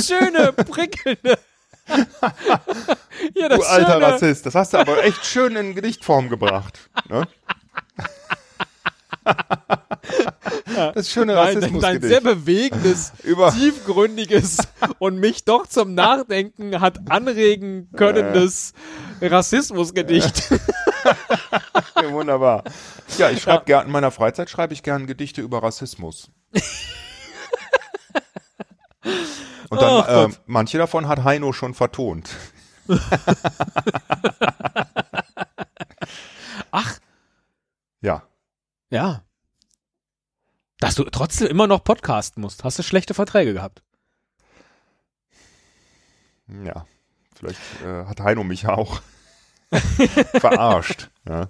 schöne, 0.06 0.52
prickelnde. 0.52 1.38
Das 3.34 3.58
Du 3.58 3.64
alter 3.64 3.92
schöne, 3.94 4.06
Rassist, 4.06 4.46
das 4.46 4.54
hast 4.54 4.74
du 4.74 4.78
aber 4.78 5.02
echt 5.04 5.26
schön 5.26 5.56
in 5.56 5.74
Gedichtform 5.74 6.28
gebracht. 6.28 6.88
Ne? 7.08 7.26
Das 10.94 11.10
schöne 11.10 11.34
Nein, 11.34 11.46
dein, 11.46 11.56
Rassismus. 11.56 11.82
dein 11.82 12.00
sehr 12.00 12.20
bewegendes, 12.20 13.12
tiefgründiges 13.54 14.58
und 14.98 15.18
mich 15.18 15.44
doch 15.44 15.66
zum 15.66 15.94
Nachdenken 15.94 16.80
hat 16.80 17.10
anregen 17.10 17.90
könnendes 17.96 18.74
Rassismusgedicht. 19.20 20.50
Ja, 21.96 22.12
wunderbar. 22.12 22.64
Ja, 23.18 23.30
ich 23.30 23.42
schreibe 23.42 23.64
gern 23.64 23.86
in 23.86 23.92
meiner 23.92 24.10
Freizeit 24.12 24.50
schreibe 24.50 24.72
ich 24.72 24.82
gern 24.82 25.06
Gedichte 25.06 25.40
über 25.42 25.62
Rassismus. 25.62 26.30
Und 29.70 29.82
dann, 29.82 30.04
Ach 30.06 30.08
äh, 30.08 30.28
manche 30.46 30.78
davon 30.78 31.08
hat 31.08 31.24
Heino 31.24 31.52
schon 31.52 31.74
vertont. 31.74 32.30
Ach, 36.70 36.98
Ja. 38.00 38.22
ja. 38.90 39.22
Dass 40.80 40.94
du 40.94 41.04
trotzdem 41.04 41.48
immer 41.48 41.66
noch 41.66 41.82
podcasten 41.82 42.40
musst. 42.40 42.62
Hast 42.62 42.78
du 42.78 42.82
schlechte 42.84 43.12
Verträge 43.12 43.52
gehabt? 43.52 43.82
Ja. 46.64 46.86
Vielleicht 47.34 47.58
äh, 47.84 48.04
hat 48.06 48.20
Heino 48.20 48.44
mich 48.44 48.66
auch 48.68 49.00
verarscht. 50.40 51.10
Ja. 51.28 51.48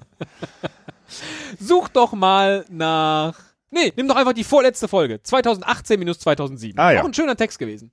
Such 1.60 1.88
doch 1.88 2.12
mal 2.12 2.64
nach. 2.70 3.38
Nee, 3.70 3.92
nimm 3.96 4.08
doch 4.08 4.16
einfach 4.16 4.32
die 4.32 4.44
vorletzte 4.44 4.88
Folge. 4.88 5.22
2018 5.22 5.98
minus 5.98 6.18
2007. 6.20 6.78
Ah, 6.80 6.92
ja. 6.92 7.02
Auch 7.02 7.04
ein 7.06 7.14
schöner 7.14 7.36
Text 7.36 7.58
gewesen. 7.58 7.92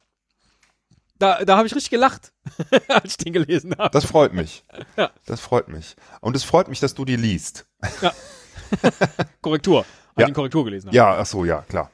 Da, 1.17 1.45
da 1.45 1.57
habe 1.57 1.65
ich 1.67 1.73
richtig 1.73 1.91
gelacht, 1.91 2.33
als 2.89 3.11
ich 3.11 3.17
den 3.17 3.33
gelesen 3.33 3.75
habe. 3.77 3.89
Das 3.91 4.05
freut 4.05 4.33
mich. 4.33 4.63
Ja. 4.97 5.11
Das 5.25 5.41
freut 5.41 5.67
mich. 5.67 5.95
Und 6.21 6.35
es 6.35 6.43
freut 6.43 6.67
mich, 6.69 6.79
dass 6.79 6.93
du 6.93 7.03
die 7.05 7.15
liest. 7.17 7.65
Korrektur. 9.41 9.85
Als 10.15 10.27
Ja. 10.27 10.33
Korrektur 10.33 10.63
gelesen 10.65 10.87
habe. 10.87 10.95
Ja, 10.95 11.17
ach 11.17 11.25
so, 11.25 11.43
ja, 11.45 11.61
klar. 11.63 11.91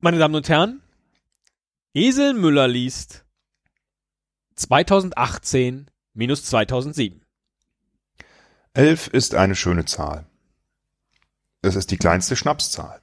Meine 0.00 0.18
Damen 0.18 0.34
und 0.34 0.48
Herren, 0.48 0.80
Esel 1.94 2.34
Müller 2.34 2.68
liest 2.68 3.24
2018 4.56 5.90
minus 6.14 6.44
2007. 6.44 7.22
Elf 8.74 9.06
ist 9.08 9.34
eine 9.34 9.54
schöne 9.54 9.84
Zahl. 9.84 10.26
Es 11.62 11.76
ist 11.76 11.90
die 11.90 11.96
kleinste 11.98 12.36
Schnapszahl. 12.36 13.00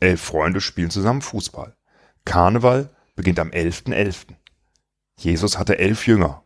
Elf 0.00 0.20
Freunde 0.22 0.60
spielen 0.60 0.90
zusammen 0.90 1.22
Fußball. 1.22 1.76
Karneval 2.24 2.94
beginnt 3.20 3.38
am 3.38 3.50
11.11. 3.50 4.28
Jesus 5.18 5.58
hatte 5.58 5.78
elf 5.78 6.06
Jünger. 6.06 6.42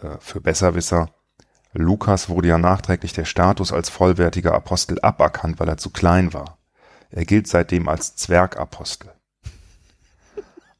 Äh, 0.00 0.16
für 0.18 0.40
Besserwisser. 0.40 1.10
Lukas 1.74 2.30
wurde 2.30 2.48
ja 2.48 2.56
nachträglich 2.56 3.12
der 3.12 3.26
Status 3.26 3.70
als 3.70 3.90
vollwertiger 3.90 4.54
Apostel 4.54 4.98
aberkannt, 5.02 5.60
weil 5.60 5.68
er 5.68 5.76
zu 5.76 5.90
klein 5.90 6.32
war. 6.32 6.56
Er 7.10 7.26
gilt 7.26 7.46
seitdem 7.46 7.90
als 7.90 8.16
Zwergapostel. 8.16 9.12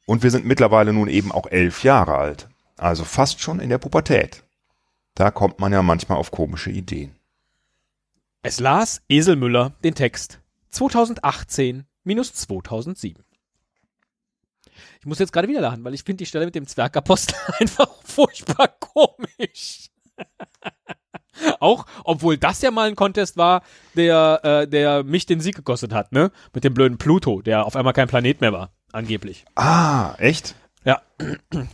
Und 0.07 0.23
wir 0.23 0.31
sind 0.31 0.47
mittlerweile 0.47 0.93
nun 0.93 1.09
eben 1.09 1.31
auch 1.31 1.45
elf 1.45 1.83
Jahre 1.83 2.15
alt, 2.15 2.49
also 2.75 3.03
fast 3.03 3.41
schon 3.41 3.59
in 3.59 3.69
der 3.69 3.77
Pubertät. 3.77 4.41
Da 5.13 5.29
kommt 5.29 5.59
man 5.59 5.73
ja 5.73 5.83
manchmal 5.83 6.17
auf 6.17 6.31
komische 6.31 6.71
Ideen. 6.71 7.15
Es 8.41 8.59
las 8.59 9.03
Esel 9.09 9.35
Müller 9.35 9.73
den 9.83 9.93
Text 9.93 10.39
2018 10.71 11.85
minus 12.03 12.33
2007. 12.33 13.24
Ich 14.99 15.05
muss 15.05 15.19
jetzt 15.19 15.31
gerade 15.33 15.47
wieder 15.47 15.61
lachen, 15.61 15.83
weil 15.83 15.93
ich 15.93 16.03
finde 16.03 16.17
die 16.23 16.25
Stelle 16.25 16.45
mit 16.45 16.55
dem 16.55 16.67
Zwergapostel 16.67 17.35
einfach 17.59 17.87
furchtbar 18.03 18.67
komisch. 18.79 19.89
Auch, 21.59 21.85
obwohl 22.05 22.37
das 22.37 22.61
ja 22.61 22.71
mal 22.71 22.87
ein 22.87 22.95
Contest 22.95 23.35
war, 23.35 23.61
der, 23.95 24.39
äh, 24.43 24.67
der 24.67 25.03
mich 25.03 25.25
den 25.25 25.41
Sieg 25.41 25.55
gekostet 25.55 25.93
hat, 25.93 26.11
ne? 26.13 26.31
Mit 26.53 26.63
dem 26.63 26.73
blöden 26.73 26.97
Pluto, 26.97 27.41
der 27.41 27.65
auf 27.65 27.75
einmal 27.75 27.91
kein 27.93 28.07
Planet 28.07 28.39
mehr 28.39 28.53
war, 28.53 28.71
angeblich. 28.93 29.43
Ah, 29.55 30.15
echt? 30.17 30.55
Ja, 30.85 31.01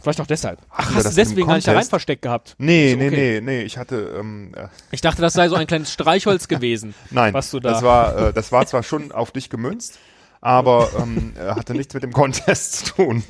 vielleicht 0.01 0.19
auch 0.21 0.25
deshalb. 0.25 0.59
Ach, 0.69 0.95
hast 0.95 1.11
du 1.11 1.15
deswegen 1.15 1.45
gar 1.47 1.55
nicht 1.55 1.67
da 1.67 1.73
rein 1.73 1.83
versteckt 1.85 2.21
gehabt? 2.23 2.55
Nee, 2.57 2.95
nee, 2.97 3.07
okay. 3.07 3.41
nee, 3.41 3.41
nee, 3.41 3.61
ich 3.63 3.77
hatte, 3.77 4.15
ähm, 4.17 4.53
äh, 4.55 4.67
Ich 4.91 5.01
dachte, 5.01 5.21
das 5.21 5.33
sei 5.33 5.47
so 5.49 5.55
ein 5.55 5.67
kleines 5.67 5.91
Streichholz 5.91 6.47
gewesen. 6.47 6.95
nein, 7.11 7.33
Was 7.33 7.51
du 7.51 7.59
da- 7.59 7.71
das 7.73 7.83
war, 7.83 8.17
äh, 8.29 8.33
das 8.33 8.51
war 8.51 8.65
zwar 8.65 8.83
schon 8.83 9.11
auf 9.11 9.31
dich 9.31 9.49
gemünzt, 9.49 9.99
aber 10.41 10.89
ähm, 10.99 11.33
äh, 11.37 11.51
hatte 11.51 11.73
nichts 11.73 11.93
mit 11.93 12.03
dem 12.03 12.11
Contest 12.11 12.87
zu 12.87 12.93
tun. 12.95 13.23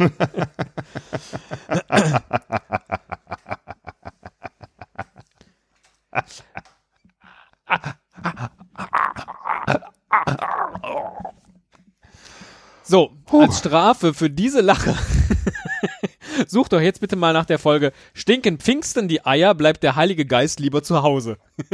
So, 12.84 13.12
als 13.32 13.60
Strafe 13.60 14.14
für 14.14 14.30
diese 14.30 14.60
Lache. 14.60 14.98
Such 16.48 16.68
doch 16.68 16.82
jetzt 16.82 17.00
bitte 17.00 17.16
mal 17.16 17.32
nach 17.32 17.46
der 17.46 17.58
Folge 17.58 17.94
Stinken 18.14 18.58
Pfingsten 18.58 19.08
die 19.08 19.26
Eier, 19.26 19.56
bleibt 19.56 19.84
der 19.84 19.96
Heilige 19.96 20.26
Geist 20.26 20.60
lieber 20.60 20.84
zu 20.84 21.02
Hause. 21.02 21.38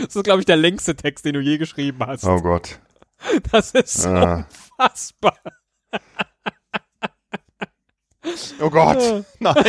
das 0.00 0.16
ist, 0.16 0.24
glaube 0.24 0.40
ich, 0.40 0.46
der 0.46 0.56
längste 0.56 0.96
Text, 0.96 1.26
den 1.26 1.34
du 1.34 1.40
je 1.40 1.58
geschrieben 1.58 1.98
hast. 2.06 2.24
Oh 2.24 2.40
Gott. 2.40 2.78
Das 3.52 3.70
ist 3.72 4.02
so 4.02 4.08
Ah. 4.10 4.46
unfassbar. 4.78 5.36
Oh 8.60 8.70
Gott. 8.70 9.24
Nein. 9.38 9.64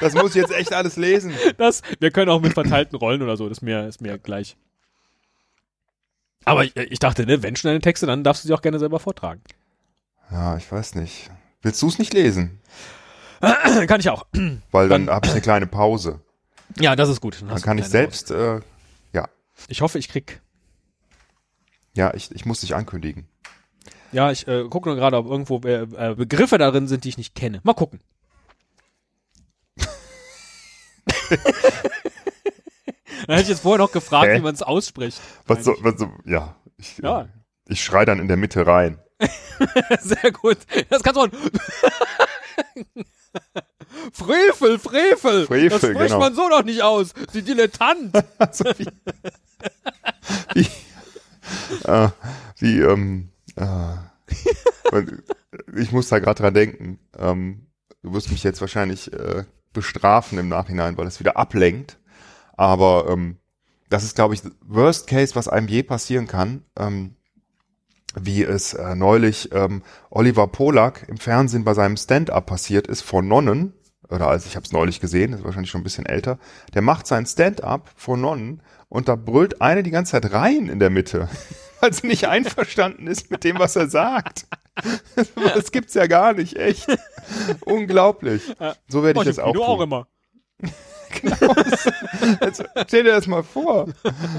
Das 0.00 0.14
muss 0.14 0.30
ich 0.30 0.36
jetzt 0.36 0.52
echt 0.52 0.72
alles 0.72 0.96
lesen. 0.96 1.34
Das, 1.58 1.82
wir 2.00 2.10
können 2.10 2.30
auch 2.30 2.40
mit 2.40 2.54
verteilten 2.54 2.96
Rollen 2.96 3.20
oder 3.20 3.36
so, 3.36 3.46
das 3.48 3.58
ist 3.58 3.62
mir, 3.62 3.86
ist 3.86 4.00
mir 4.00 4.16
gleich. 4.18 4.56
Aber 6.46 6.64
ich, 6.64 6.74
ich 6.76 6.98
dachte, 6.98 7.26
ne, 7.26 7.42
wenn 7.42 7.56
schon 7.56 7.68
deine 7.68 7.80
Texte, 7.82 8.06
dann 8.06 8.24
darfst 8.24 8.42
du 8.42 8.48
sie 8.48 8.54
auch 8.54 8.62
gerne 8.62 8.78
selber 8.78 8.98
vortragen. 9.00 9.42
Ja, 10.30 10.56
ich 10.56 10.70
weiß 10.72 10.94
nicht. 10.94 11.30
Willst 11.60 11.82
du 11.82 11.88
es 11.88 11.98
nicht 11.98 12.14
lesen? 12.14 12.58
kann 13.40 14.00
ich 14.00 14.08
auch. 14.08 14.26
Weil 14.70 14.88
dann 14.88 15.10
habe 15.10 15.26
ich 15.26 15.32
eine 15.32 15.42
kleine 15.42 15.66
Pause. 15.66 16.20
Ja, 16.78 16.96
das 16.96 17.10
ist 17.10 17.20
gut. 17.20 17.42
Dann 17.46 17.60
kann 17.60 17.76
ich 17.76 17.84
selbst, 17.86 18.30
äh, 18.30 18.60
ja, 19.12 19.28
Ich 19.68 19.82
hoffe, 19.82 19.98
ich 19.98 20.08
krieg. 20.08 20.40
Ja, 21.98 22.14
ich, 22.14 22.30
ich 22.30 22.46
muss 22.46 22.60
dich 22.60 22.76
ankündigen. 22.76 23.26
Ja, 24.12 24.30
ich 24.30 24.46
äh, 24.46 24.68
gucke 24.70 24.88
nur 24.88 24.96
gerade, 24.96 25.16
ob 25.16 25.26
irgendwo 25.26 25.58
äh, 25.66 25.82
äh, 25.82 26.14
Begriffe 26.14 26.56
darin 26.56 26.86
sind, 26.86 27.02
die 27.02 27.08
ich 27.08 27.18
nicht 27.18 27.34
kenne. 27.34 27.60
Mal 27.64 27.74
gucken. 27.74 28.00
Dann 33.26 33.34
hätte 33.36 33.42
ich 33.42 33.48
jetzt 33.48 33.62
vorher 33.62 33.84
noch 33.84 33.90
gefragt, 33.90 34.28
Hä? 34.28 34.36
wie 34.36 34.42
man 34.42 34.54
es 34.54 34.62
ausspricht. 34.62 35.20
Was 35.46 35.64
so, 35.64 35.74
was 35.80 35.98
so, 35.98 36.10
ja. 36.24 36.54
Ich, 36.78 36.98
Ja. 36.98 37.22
äh, 37.22 37.26
ich 37.66 37.82
schrei 37.84 38.04
dann 38.06 38.20
in 38.20 38.28
der 38.28 38.38
Mitte 38.38 38.66
rein. 38.66 38.98
Sehr 40.00 40.30
gut. 40.32 40.56
Das 40.88 41.02
kannst 41.02 41.20
du. 41.20 41.28
Frevel, 44.12 44.78
Frevel. 44.78 45.46
Frevel, 45.46 45.68
das 45.68 45.80
spricht 45.80 45.98
genau. 45.98 46.20
man 46.20 46.34
so 46.34 46.48
noch 46.48 46.62
nicht 46.62 46.82
aus. 46.82 47.12
Sie 47.32 47.42
Dilettant. 47.42 48.16
Also 48.38 48.64
wie, 48.78 48.86
wie, 50.54 50.66
äh, 51.84 52.08
wie 52.58 52.80
ähm, 52.80 53.30
äh, 53.56 53.96
ich 55.76 55.92
muss 55.92 56.08
da 56.08 56.18
gerade 56.18 56.42
dran 56.42 56.54
denken. 56.54 56.98
Ähm, 57.18 57.66
du 58.02 58.12
wirst 58.12 58.30
mich 58.30 58.42
jetzt 58.44 58.60
wahrscheinlich 58.60 59.12
äh, 59.12 59.44
bestrafen 59.72 60.38
im 60.38 60.48
Nachhinein, 60.48 60.96
weil 60.96 61.06
es 61.06 61.20
wieder 61.20 61.36
ablenkt. 61.36 61.98
Aber 62.56 63.06
ähm, 63.08 63.38
das 63.88 64.04
ist, 64.04 64.16
glaube 64.16 64.34
ich, 64.34 64.42
Worst 64.66 65.06
Case, 65.06 65.34
was 65.34 65.48
einem 65.48 65.68
je 65.68 65.82
passieren 65.82 66.26
kann. 66.26 66.64
Ähm, 66.78 67.14
wie 68.14 68.42
es 68.42 68.74
äh, 68.74 68.94
neulich 68.94 69.50
ähm, 69.52 69.82
Oliver 70.10 70.48
Polak 70.48 71.06
im 71.08 71.18
Fernsehen 71.18 71.64
bei 71.64 71.74
seinem 71.74 71.96
Stand-up 71.96 72.46
passiert 72.46 72.86
ist 72.86 73.02
vor 73.02 73.22
Nonnen, 73.22 73.74
oder 74.10 74.28
also 74.28 74.46
ich 74.46 74.56
habe 74.56 74.64
es 74.64 74.72
neulich 74.72 75.00
gesehen, 75.00 75.32
ist 75.32 75.44
wahrscheinlich 75.44 75.70
schon 75.70 75.80
ein 75.80 75.84
bisschen 75.84 76.06
älter, 76.06 76.38
der 76.74 76.82
macht 76.82 77.06
sein 77.06 77.26
Stand-up 77.26 77.90
vor 77.96 78.16
Nonnen 78.16 78.62
und 78.88 79.08
da 79.08 79.16
brüllt 79.16 79.60
eine 79.60 79.82
die 79.82 79.90
ganze 79.90 80.12
Zeit 80.12 80.32
rein 80.32 80.68
in 80.68 80.78
der 80.78 80.90
Mitte, 80.90 81.28
weil 81.80 81.92
sie 81.92 82.06
nicht 82.06 82.28
einverstanden 82.28 83.06
ist 83.06 83.30
mit 83.30 83.44
dem, 83.44 83.58
was 83.58 83.76
er 83.76 83.88
sagt. 83.88 84.46
Das 85.34 85.72
gibt's 85.72 85.94
ja 85.94 86.06
gar 86.06 86.34
nicht, 86.34 86.56
echt. 86.56 86.86
Unglaublich. 87.64 88.54
So 88.86 89.02
werde 89.02 89.18
ich 89.18 89.26
das 89.26 89.40
auch 89.40 89.52
du 89.52 89.64
auch 89.64 89.80
immer. 89.80 90.06
Jetzt 92.40 92.64
stell 92.86 93.04
dir 93.04 93.12
das 93.12 93.26
mal 93.26 93.42
vor. 93.42 93.88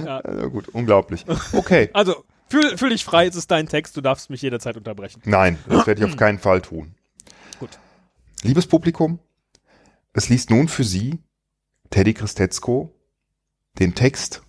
Ja. 0.05 0.19
Also 0.19 0.49
gut, 0.49 0.69
unglaublich. 0.69 1.25
Okay. 1.53 1.89
Also, 1.93 2.23
fühl, 2.49 2.77
fühl 2.77 2.89
dich 2.89 3.03
frei, 3.03 3.27
es 3.27 3.35
ist 3.35 3.51
dein 3.51 3.67
Text, 3.67 3.97
du 3.97 4.01
darfst 4.01 4.29
mich 4.29 4.41
jederzeit 4.41 4.77
unterbrechen. 4.77 5.21
Nein, 5.25 5.57
das 5.67 5.87
werde 5.87 6.01
ich 6.01 6.09
auf 6.09 6.17
keinen 6.17 6.39
Fall 6.39 6.61
tun. 6.61 6.95
Gut. 7.59 7.71
Liebes 8.43 8.67
Publikum, 8.67 9.19
es 10.13 10.29
liest 10.29 10.49
nun 10.49 10.67
für 10.67 10.83
Sie 10.83 11.19
Teddy 11.89 12.13
Christetzko 12.13 12.93
den 13.77 13.95
Text 13.95 14.41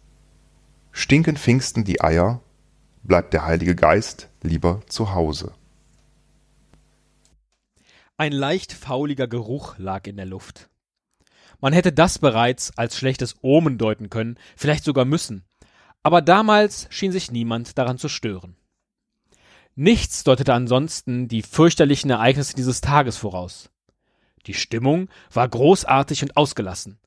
Stinken 0.92 1.36
Pfingsten 1.36 1.84
die 1.84 2.00
Eier, 2.00 2.42
bleibt 3.02 3.32
der 3.32 3.44
Heilige 3.44 3.76
Geist 3.76 4.28
lieber 4.42 4.82
zu 4.86 5.14
Hause. 5.14 5.54
Ein 8.16 8.32
leicht 8.32 8.72
fauliger 8.72 9.28
Geruch 9.28 9.78
lag 9.78 10.06
in 10.06 10.16
der 10.16 10.26
Luft. 10.26 10.68
Man 11.60 11.72
hätte 11.72 11.92
das 11.92 12.18
bereits 12.18 12.76
als 12.76 12.96
schlechtes 12.96 13.36
Omen 13.40 13.78
deuten 13.78 14.10
können, 14.10 14.38
vielleicht 14.56 14.84
sogar 14.84 15.04
müssen. 15.04 15.44
Aber 16.02 16.22
damals 16.22 16.86
schien 16.90 17.12
sich 17.12 17.30
niemand 17.30 17.78
daran 17.78 17.98
zu 17.98 18.08
stören. 18.08 18.56
Nichts 19.74 20.24
deutete 20.24 20.52
ansonsten 20.52 21.28
die 21.28 21.42
fürchterlichen 21.42 22.10
Ereignisse 22.10 22.56
dieses 22.56 22.80
Tages 22.80 23.16
voraus. 23.16 23.70
Die 24.46 24.54
Stimmung 24.54 25.08
war 25.32 25.48
großartig 25.48 26.22
und 26.22 26.36
ausgelassen. 26.36 26.98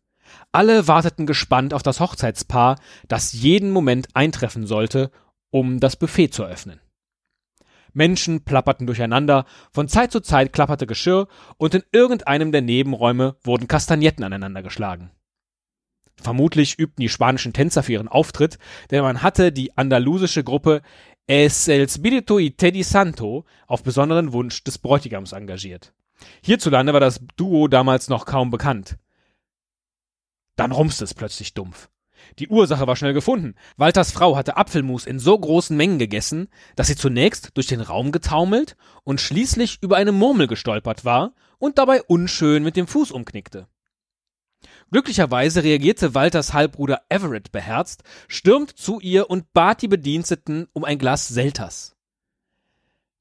Alle 0.52 0.88
warteten 0.88 1.26
gespannt 1.26 1.74
auf 1.74 1.84
das 1.84 2.00
Hochzeitspaar, 2.00 2.80
das 3.08 3.34
jeden 3.34 3.72
Moment 3.72 4.08
eintreffen 4.14 4.66
sollte, 4.66 5.12
um 5.50 5.80
das 5.80 5.96
Buffet 5.96 6.30
zu 6.30 6.44
öffnen. 6.44 6.80
Menschen 7.94 8.44
plapperten 8.44 8.88
durcheinander, 8.88 9.46
von 9.72 9.88
Zeit 9.88 10.12
zu 10.12 10.20
Zeit 10.20 10.52
klapperte 10.52 10.88
Geschirr 10.88 11.28
und 11.58 11.76
in 11.76 11.84
irgendeinem 11.92 12.52
der 12.52 12.62
Nebenräume 12.62 13.36
wurden 13.44 13.68
Kastagnetten 13.68 14.24
aneinander 14.24 14.64
geschlagen. 14.64 15.12
Vermutlich 16.16 16.80
übten 16.80 17.02
die 17.02 17.10
spanischen 17.10 17.54
Tänzer 17.54 17.84
für 17.84 17.94
ihren 17.94 18.08
Auftritt, 18.08 18.58
denn 18.92 19.02
man 19.02 19.22
hatte 19.22 19.52
die 19.52 19.78
andalusische 19.78 20.44
Gruppe 20.44 20.82
Es 21.28 21.68
el 21.68 21.88
Spirito 21.90 22.40
y 22.40 22.56
Teddy 22.56 22.84
Santo 22.84 23.46
auf 23.68 23.84
besonderen 23.84 24.34
Wunsch 24.34 24.64
des 24.64 24.78
Bräutigams 24.78 25.32
engagiert. 25.32 25.94
Hierzulande 26.42 26.94
war 26.94 27.00
das 27.00 27.20
Duo 27.36 27.68
damals 27.68 28.10
noch 28.10 28.26
kaum 28.26 28.50
bekannt. 28.50 28.98
Dann 30.56 30.72
rumste 30.72 31.04
es 31.04 31.14
plötzlich 31.14 31.54
dumpf. 31.54 31.90
Die 32.40 32.48
Ursache 32.48 32.88
war 32.88 32.96
schnell 32.96 33.14
gefunden. 33.14 33.56
Walters 33.78 34.12
Frau 34.12 34.36
hatte 34.36 34.58
Apfelmus 34.58 35.06
in 35.06 35.20
so 35.20 35.38
großen 35.38 35.76
Mengen 35.76 36.00
gegessen, 36.00 36.48
dass 36.76 36.88
sie 36.88 36.96
zunächst 36.96 37.52
durch 37.56 37.68
den 37.68 37.82
Raum 37.82 38.12
getaumelt 38.12 38.78
und 39.04 39.22
schließlich 39.22 39.80
über 39.82 39.98
eine 39.98 40.12
Murmel 40.12 40.48
gestolpert 40.48 41.06
war 41.06 41.34
und 41.58 41.78
dabei 41.78 42.02
unschön 42.04 42.64
mit 42.64 42.76
dem 42.76 42.88
Fuß 42.88 43.12
umknickte. 43.12 43.68
Glücklicherweise 44.92 45.64
reagierte 45.64 46.14
Walters 46.14 46.54
Halbbruder 46.54 47.02
Everett 47.10 47.52
beherzt, 47.52 48.04
stürmte 48.28 48.76
zu 48.76 49.00
ihr 49.00 49.30
und 49.30 49.52
bat 49.54 49.82
die 49.82 49.88
Bediensteten 49.88 50.68
um 50.74 50.84
ein 50.84 51.00
Glas 51.00 51.28
Selters. 51.28 51.93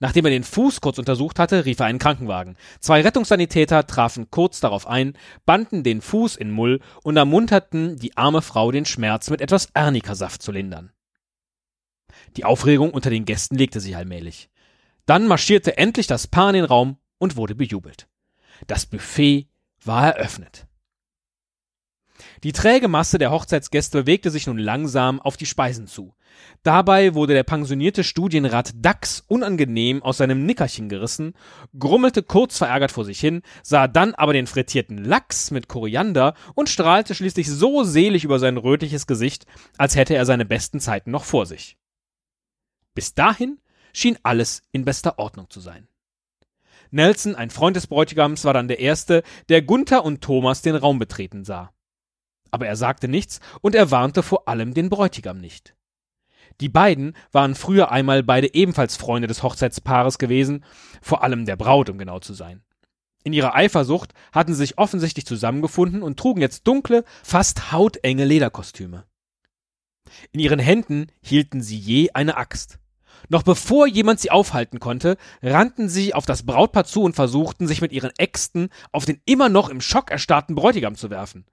Nachdem 0.03 0.25
er 0.25 0.33
den 0.33 0.43
Fuß 0.43 0.81
kurz 0.81 0.99
untersucht 0.99 1.39
hatte, 1.39 1.65
rief 1.65 1.79
er 1.79 1.87
einen 1.87 2.01
Krankenwagen. 2.01 2.57
Zwei 2.81 3.03
Rettungssanitäter 3.03 3.87
trafen 3.87 4.33
kurz 4.33 4.59
darauf 4.59 4.89
ein, 4.89 5.17
banden 5.47 5.85
den 5.85 6.01
Fuß 6.01 6.35
in 6.35 6.51
Mull 6.51 6.81
und 7.05 7.17
ermunterten 7.17 8.01
die 8.01 8.17
arme 8.17 8.43
Frau, 8.43 8.73
den 8.73 8.85
Schmerz 8.85 9.31
mit 9.31 9.41
etwas 9.41 9.69
Ernikasaft 9.75 10.43
zu 10.43 10.51
lindern. 10.51 10.91
Die 12.37 12.45
Aufregung 12.45 12.91
unter 12.91 13.11
den 13.11 13.27
Gästen 13.27 13.55
legte 13.55 13.79
sich 13.79 13.97
allmählich. 13.97 14.51
Dann 15.07 15.29
marschierte 15.29 15.77
endlich 15.79 16.09
das 16.09 16.27
Paar 16.27 16.49
in 16.49 16.55
den 16.55 16.65
Raum 16.65 16.97
und 17.19 17.37
wurde 17.37 17.55
bejubelt. 17.55 18.09
Das 18.67 18.87
Buffet 18.87 19.47
war 19.85 20.17
eröffnet. 20.17 20.67
Die 22.43 22.53
träge 22.53 22.89
Masse 22.89 23.19
der 23.19 23.31
Hochzeitsgäste 23.31 24.03
bewegte 24.03 24.31
sich 24.31 24.49
nun 24.49 24.59
langsam 24.59 25.21
auf 25.21 25.37
die 25.37 25.47
Speisen 25.47 25.87
zu. 25.87 26.13
Dabei 26.65 27.15
wurde 27.15 27.35
der 27.35 27.45
pensionierte 27.45 28.03
Studienrat 28.03 28.73
Dax 28.75 29.23
unangenehm 29.29 30.03
aus 30.03 30.17
seinem 30.17 30.45
Nickerchen 30.45 30.89
gerissen, 30.89 31.35
grummelte 31.79 32.25
kurz 32.25 32.59
verärgert 32.59 32.91
vor 32.91 33.05
sich 33.05 33.21
hin, 33.21 33.43
sah 33.63 33.87
dann 33.87 34.15
aber 34.15 34.33
den 34.33 34.49
frittierten 34.49 34.99
Lachs 35.05 35.53
mit 35.53 35.69
Koriander 35.69 36.35
und 36.55 36.69
strahlte 36.69 37.15
schließlich 37.15 37.49
so 37.49 37.85
selig 37.85 38.25
über 38.25 38.41
sein 38.41 38.57
rötliches 38.57 39.07
Gesicht, 39.07 39.47
als 39.79 39.95
hätte 39.95 40.15
er 40.15 40.27
seine 40.27 40.45
besten 40.45 40.81
Zeiten 40.81 41.13
noch 41.13 41.25
vor 41.25 41.47
sich. 41.47 41.77
Bis 42.95 43.15
dahin 43.15 43.61
schien 43.93 44.19
alles 44.25 44.65
in 44.73 44.85
bester 44.85 45.19
Ordnung 45.21 45.49
zu 45.49 45.61
sein. 45.61 45.87
Nelson, 46.91 47.37
ein 47.37 47.51
Freund 47.51 47.77
des 47.77 47.87
Bräutigams, 47.87 48.45
war 48.45 48.53
dann 48.53 48.69
der 48.69 48.81
Erste, 48.81 49.23
der 49.49 49.63
Gunther 49.63 50.05
und 50.05 50.23
Thomas 50.23 50.61
den 50.61 50.75
Raum 50.75 50.99
betreten 50.99 51.45
sah 51.45 51.73
aber 52.53 52.67
er 52.69 52.77
sagte 52.77 53.09
nichts 53.09 53.41
und 53.61 53.75
er 53.75 53.91
warnte 53.91 54.23
vor 54.23 54.47
allem 54.47 54.75
den 54.75 54.89
Bräutigam 54.89 55.39
nicht. 55.39 55.75
Die 56.61 56.69
beiden 56.69 57.17
waren 57.33 57.55
früher 57.55 57.91
einmal 57.91 58.23
beide 58.23 58.55
ebenfalls 58.55 58.97
Freunde 58.97 59.27
des 59.27 59.43
Hochzeitspaares 59.43 60.19
gewesen, 60.19 60.65
vor 61.01 61.25
allem 61.25 61.47
der 61.47 61.57
Braut, 61.57 61.91
um 61.91 61.99
genau 61.99 62.21
zu 62.21 62.35
sein. 62.35 62.63
In 63.25 63.33
ihrer 63.33 63.55
Eifersucht 63.55 64.13
hatten 64.33 64.53
sie 64.53 64.59
sich 64.59 64.79
offensichtlich 64.79 65.27
zusammengefunden 65.27 66.03
und 66.03 66.19
trugen 66.19 66.41
jetzt 66.41 66.67
dunkle, 66.67 67.05
fast 67.23 67.73
hautenge 67.73 68.25
Lederkostüme. 68.25 69.05
In 70.33 70.41
ihren 70.41 70.59
Händen 70.59 71.07
hielten 71.23 71.63
sie 71.63 71.79
je 71.79 72.11
eine 72.13 72.37
Axt. 72.37 72.79
Noch 73.29 73.45
bevor 73.45 73.87
jemand 73.87 74.21
sie 74.21 74.31
aufhalten 74.31 74.81
konnte, 74.81 75.17
rannten 75.43 75.89
sie 75.89 76.13
auf 76.13 76.27
das 76.27 76.45
Brautpaar 76.45 76.85
zu 76.85 77.03
und 77.03 77.15
versuchten, 77.15 77.67
sich 77.67 77.81
mit 77.81 77.93
ihren 77.93 78.11
Äxten 78.19 78.69
auf 78.91 79.05
den 79.05 79.23
immer 79.25 79.49
noch 79.49 79.69
im 79.69 79.81
Schock 79.81 80.11
erstarrten 80.11 80.55
Bräutigam 80.55 80.97
zu 80.97 81.09
werfen. 81.09 81.47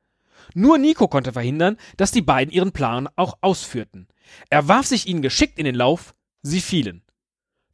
Nur 0.53 0.77
Nico 0.77 1.07
konnte 1.07 1.33
verhindern, 1.33 1.77
dass 1.97 2.11
die 2.11 2.21
beiden 2.21 2.53
ihren 2.53 2.71
Plan 2.71 3.07
auch 3.15 3.37
ausführten. 3.41 4.07
Er 4.49 4.67
warf 4.67 4.87
sich 4.87 5.07
ihnen 5.07 5.21
geschickt 5.21 5.59
in 5.59 5.65
den 5.65 5.75
Lauf, 5.75 6.13
sie 6.41 6.61
fielen. 6.61 7.03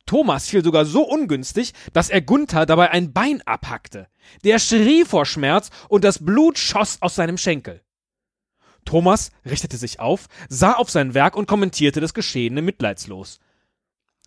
Thomas 0.06 0.50
fiel 0.50 0.64
sogar 0.64 0.86
so 0.86 1.04
ungünstig, 1.04 1.74
dass 1.94 2.10
er 2.10 2.22
Gunther 2.22 2.66
dabei 2.66 2.92
ein 2.92 3.12
Bein 3.12 3.42
abhackte. 3.46 4.08
Der 4.44 4.60
schrie 4.60 5.04
vor 5.04 5.26
Schmerz 5.26 5.72
und 5.90 6.04
das 6.04 6.24
Blut 6.24 6.60
schoss 6.60 7.02
aus 7.02 7.16
seinem 7.16 7.38
Schenkel. 7.38 7.82
Thomas 8.86 9.32
richtete 9.46 9.78
sich 9.78 10.00
auf, 10.00 10.28
sah 10.48 10.74
auf 10.74 10.92
sein 10.92 11.16
Werk 11.16 11.36
und 11.36 11.48
kommentierte 11.48 12.02
das 12.02 12.14
Geschehene 12.14 12.62
mitleidslos. 12.62 13.40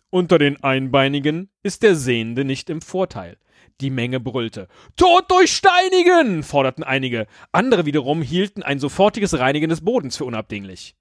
Unter 0.09 0.37
den 0.37 0.61
Einbeinigen 0.61 1.49
ist 1.63 1.81
der 1.81 1.95
Sehende 1.95 2.43
nicht 2.43 2.69
im 2.69 2.81
Vorteil. 2.81 3.37
Die 3.81 3.89
Menge 3.89 4.19
brüllte. 4.19 4.67
Tod 4.97 5.31
durch 5.31 5.53
Steinigen! 5.53 6.43
forderten 6.43 6.83
einige. 6.83 7.27
Andere 7.51 7.85
wiederum 7.85 8.21
hielten 8.21 8.61
ein 8.61 8.79
sofortiges 8.79 9.39
Reinigen 9.39 9.69
des 9.69 9.81
Bodens 9.81 10.17
für 10.17 10.25
unabdinglich. 10.25 10.95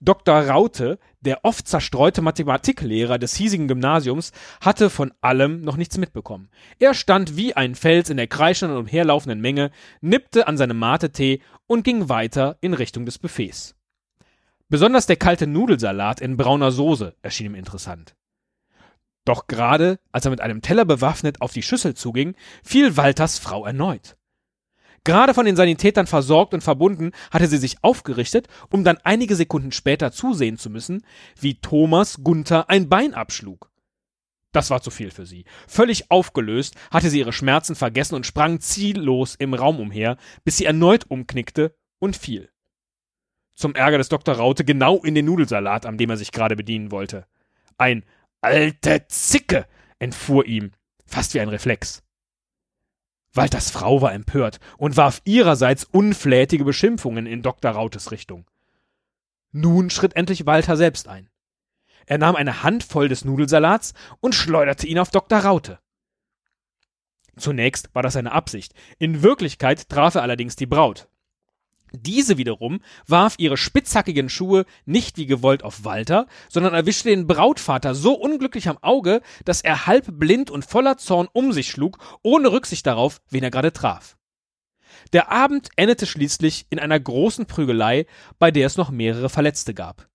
Dr. 0.00 0.48
Raute, 0.48 0.98
der 1.20 1.44
oft 1.44 1.66
zerstreute 1.66 2.20
Mathematiklehrer 2.20 3.18
des 3.18 3.34
hiesigen 3.36 3.68
Gymnasiums, 3.68 4.32
hatte 4.60 4.90
von 4.90 5.12
allem 5.20 5.62
noch 5.62 5.76
nichts 5.76 5.98
mitbekommen. 5.98 6.50
Er 6.78 6.94
stand 6.94 7.36
wie 7.36 7.54
ein 7.54 7.74
Fels 7.74 8.10
in 8.10 8.18
der 8.18 8.26
kreischenden 8.26 8.76
und 8.76 8.84
umherlaufenden 8.84 9.40
Menge, 9.40 9.70
nippte 10.00 10.46
an 10.46 10.56
seinem 10.56 10.78
Mate-Tee 10.78 11.40
und 11.66 11.84
ging 11.84 12.08
weiter 12.08 12.58
in 12.60 12.74
Richtung 12.74 13.06
des 13.06 13.18
Buffets. 13.18 13.76
Besonders 14.68 15.06
der 15.06 15.16
kalte 15.16 15.46
Nudelsalat 15.46 16.20
in 16.20 16.36
brauner 16.36 16.70
Soße 16.70 17.14
erschien 17.22 17.46
ihm 17.46 17.54
interessant. 17.54 18.14
Doch 19.24 19.46
gerade, 19.46 19.98
als 20.12 20.24
er 20.24 20.30
mit 20.30 20.40
einem 20.40 20.60
Teller 20.60 20.84
bewaffnet 20.84 21.40
auf 21.40 21.52
die 21.52 21.62
Schüssel 21.62 21.94
zuging, 21.94 22.34
fiel 22.62 22.96
Walters 22.96 23.38
Frau 23.38 23.64
erneut. 23.64 24.16
Gerade 25.04 25.34
von 25.34 25.44
den 25.44 25.56
Sanitätern 25.56 26.06
versorgt 26.06 26.54
und 26.54 26.62
verbunden, 26.62 27.12
hatte 27.30 27.46
sie 27.46 27.58
sich 27.58 27.82
aufgerichtet, 27.82 28.48
um 28.70 28.84
dann 28.84 28.98
einige 29.04 29.36
Sekunden 29.36 29.70
später 29.70 30.12
zusehen 30.12 30.56
zu 30.56 30.70
müssen, 30.70 31.04
wie 31.38 31.60
Thomas 31.60 32.22
Gunther 32.22 32.70
ein 32.70 32.88
Bein 32.88 33.12
abschlug. 33.12 33.70
Das 34.52 34.70
war 34.70 34.80
zu 34.80 34.90
viel 34.90 35.10
für 35.10 35.26
sie. 35.26 35.44
Völlig 35.66 36.10
aufgelöst 36.10 36.76
hatte 36.90 37.10
sie 37.10 37.18
ihre 37.18 37.32
Schmerzen 37.32 37.74
vergessen 37.74 38.14
und 38.14 38.24
sprang 38.24 38.60
ziellos 38.60 39.34
im 39.34 39.52
Raum 39.52 39.80
umher, 39.80 40.16
bis 40.44 40.56
sie 40.56 40.64
erneut 40.64 41.10
umknickte 41.10 41.74
und 41.98 42.16
fiel. 42.16 42.50
Zum 43.54 43.74
Ärger 43.74 43.98
des 43.98 44.08
Dr. 44.08 44.36
Raute 44.36 44.64
genau 44.64 45.02
in 45.02 45.14
den 45.14 45.26
Nudelsalat, 45.26 45.86
an 45.86 45.98
dem 45.98 46.10
er 46.10 46.16
sich 46.16 46.32
gerade 46.32 46.56
bedienen 46.56 46.90
wollte. 46.90 47.26
Ein 47.76 48.04
Alte 48.44 49.06
Zicke! 49.08 49.66
entfuhr 49.98 50.44
ihm, 50.44 50.72
fast 51.06 51.32
wie 51.32 51.40
ein 51.40 51.48
Reflex. 51.48 52.02
Walters 53.32 53.70
Frau 53.70 54.02
war 54.02 54.12
empört 54.12 54.60
und 54.76 54.98
warf 54.98 55.22
ihrerseits 55.24 55.84
unflätige 55.84 56.62
Beschimpfungen 56.62 57.24
in 57.24 57.40
Dr. 57.40 57.70
Rautes 57.70 58.10
Richtung. 58.10 58.44
Nun 59.50 59.88
schritt 59.88 60.14
endlich 60.14 60.44
Walter 60.44 60.76
selbst 60.76 61.08
ein. 61.08 61.30
Er 62.04 62.18
nahm 62.18 62.36
eine 62.36 62.62
Handvoll 62.62 63.08
des 63.08 63.24
Nudelsalats 63.24 63.94
und 64.20 64.34
schleuderte 64.34 64.86
ihn 64.86 64.98
auf 64.98 65.10
Dr. 65.10 65.38
Raute. 65.38 65.78
Zunächst 67.38 67.94
war 67.94 68.02
das 68.02 68.12
seine 68.12 68.32
Absicht. 68.32 68.74
In 68.98 69.22
Wirklichkeit 69.22 69.88
traf 69.88 70.16
er 70.16 70.22
allerdings 70.22 70.54
die 70.54 70.66
Braut. 70.66 71.08
Diese 72.02 72.38
wiederum 72.38 72.80
warf 73.06 73.34
ihre 73.38 73.56
spitzhackigen 73.56 74.28
Schuhe 74.28 74.64
nicht 74.84 75.16
wie 75.16 75.26
gewollt 75.26 75.62
auf 75.62 75.84
Walter, 75.84 76.26
sondern 76.48 76.74
erwischte 76.74 77.10
den 77.10 77.26
Brautvater 77.26 77.94
so 77.94 78.14
unglücklich 78.14 78.68
am 78.68 78.78
Auge, 78.82 79.20
dass 79.44 79.60
er 79.60 79.86
halb 79.86 80.18
blind 80.18 80.50
und 80.50 80.64
voller 80.64 80.98
Zorn 80.98 81.28
um 81.32 81.52
sich 81.52 81.70
schlug, 81.70 81.98
ohne 82.22 82.52
Rücksicht 82.52 82.86
darauf, 82.86 83.20
wen 83.30 83.44
er 83.44 83.50
gerade 83.50 83.72
traf. 83.72 84.16
Der 85.12 85.30
Abend 85.30 85.68
endete 85.76 86.06
schließlich 86.06 86.66
in 86.70 86.78
einer 86.78 86.98
großen 86.98 87.46
Prügelei, 87.46 88.06
bei 88.38 88.50
der 88.50 88.66
es 88.66 88.76
noch 88.76 88.90
mehrere 88.90 89.28
Verletzte 89.28 89.74
gab. 89.74 90.08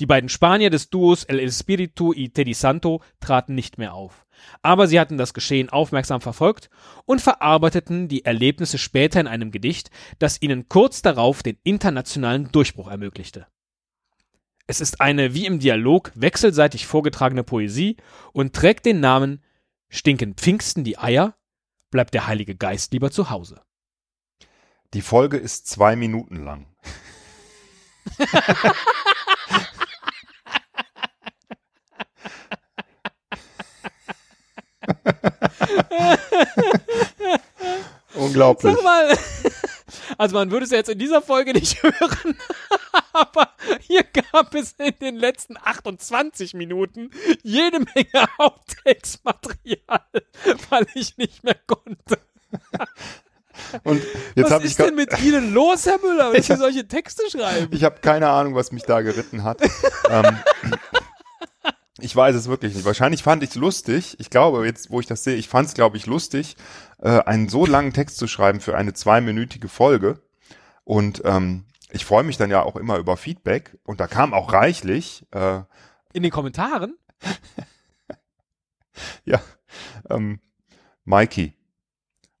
Die 0.00 0.06
beiden 0.06 0.30
Spanier 0.30 0.70
des 0.70 0.88
Duos 0.88 1.24
El 1.24 1.38
Espíritu 1.38 2.14
y 2.14 2.32
Teddy 2.32 2.54
Santo 2.54 3.02
traten 3.20 3.54
nicht 3.54 3.76
mehr 3.76 3.92
auf. 3.92 4.24
Aber 4.62 4.86
sie 4.86 4.98
hatten 4.98 5.18
das 5.18 5.34
Geschehen 5.34 5.68
aufmerksam 5.68 6.22
verfolgt 6.22 6.70
und 7.04 7.20
verarbeiteten 7.20 8.08
die 8.08 8.24
Erlebnisse 8.24 8.78
später 8.78 9.20
in 9.20 9.26
einem 9.26 9.50
Gedicht, 9.50 9.90
das 10.18 10.40
ihnen 10.40 10.70
kurz 10.70 11.02
darauf 11.02 11.42
den 11.42 11.58
internationalen 11.64 12.50
Durchbruch 12.50 12.88
ermöglichte. 12.88 13.46
Es 14.66 14.80
ist 14.80 15.02
eine 15.02 15.34
wie 15.34 15.44
im 15.44 15.58
Dialog 15.58 16.12
wechselseitig 16.14 16.86
vorgetragene 16.86 17.44
Poesie 17.44 17.98
und 18.32 18.54
trägt 18.54 18.86
den 18.86 19.00
Namen 19.00 19.42
Stinken 19.90 20.34
Pfingsten 20.34 20.82
die 20.82 20.96
Eier, 20.96 21.34
bleibt 21.90 22.14
der 22.14 22.26
Heilige 22.26 22.56
Geist 22.56 22.94
lieber 22.94 23.10
zu 23.10 23.28
Hause. 23.28 23.60
Die 24.94 25.02
Folge 25.02 25.36
ist 25.36 25.68
zwei 25.68 25.94
Minuten 25.94 26.42
lang. 26.42 26.66
Unglaublich. 38.14 38.74
Sag 38.74 38.82
mal, 38.84 39.16
also 40.18 40.34
man 40.34 40.50
würde 40.50 40.64
es 40.64 40.70
jetzt 40.70 40.90
in 40.90 40.98
dieser 40.98 41.22
Folge 41.22 41.52
nicht 41.52 41.82
hören, 41.82 42.36
aber 43.12 43.50
hier 43.80 44.04
gab 44.04 44.54
es 44.54 44.72
in 44.72 44.94
den 45.00 45.16
letzten 45.16 45.56
28 45.56 46.54
Minuten 46.54 47.10
jede 47.42 47.78
Menge 47.80 48.28
Outtakes-Material, 48.38 50.04
weil 50.68 50.86
ich 50.94 51.16
nicht 51.16 51.44
mehr 51.44 51.56
konnte. 51.66 52.18
Und 53.84 54.02
jetzt 54.34 54.50
was 54.50 54.64
ist 54.64 54.78
denn 54.78 54.94
mit 54.94 55.18
Ihnen 55.22 55.52
los, 55.52 55.86
Herr 55.86 55.98
Müller, 55.98 56.32
wenn 56.32 56.42
Sie 56.42 56.56
solche 56.56 56.88
Texte 56.88 57.22
schreiben? 57.30 57.68
Ich 57.72 57.84
habe 57.84 58.00
keine 58.00 58.28
Ahnung, 58.30 58.54
was 58.54 58.72
mich 58.72 58.84
da 58.84 59.02
geritten 59.02 59.44
hat. 59.44 59.60
ähm, 60.08 60.38
ich 62.02 62.14
weiß 62.14 62.34
es 62.34 62.48
wirklich 62.48 62.74
nicht. 62.74 62.84
Wahrscheinlich 62.84 63.22
fand 63.22 63.42
ich 63.42 63.50
es 63.50 63.56
lustig. 63.56 64.16
Ich 64.18 64.30
glaube, 64.30 64.66
jetzt, 64.66 64.90
wo 64.90 65.00
ich 65.00 65.06
das 65.06 65.24
sehe, 65.24 65.36
ich 65.36 65.48
fand 65.48 65.68
es, 65.68 65.74
glaube 65.74 65.96
ich, 65.96 66.06
lustig, 66.06 66.56
äh, 66.98 67.20
einen 67.20 67.48
so 67.48 67.66
langen 67.66 67.92
Text 67.92 68.16
zu 68.16 68.26
schreiben 68.26 68.60
für 68.60 68.76
eine 68.76 68.92
zweiminütige 68.92 69.68
Folge. 69.68 70.20
Und 70.84 71.22
ähm, 71.24 71.64
ich 71.90 72.04
freue 72.04 72.24
mich 72.24 72.36
dann 72.36 72.50
ja 72.50 72.62
auch 72.62 72.76
immer 72.76 72.98
über 72.98 73.16
Feedback. 73.16 73.78
Und 73.84 74.00
da 74.00 74.06
kam 74.06 74.34
auch 74.34 74.52
reichlich. 74.52 75.26
Äh, 75.32 75.62
In 76.12 76.22
den 76.22 76.32
Kommentaren? 76.32 76.96
ja, 79.24 79.40
ähm, 80.08 80.40
Mikey, 81.04 81.54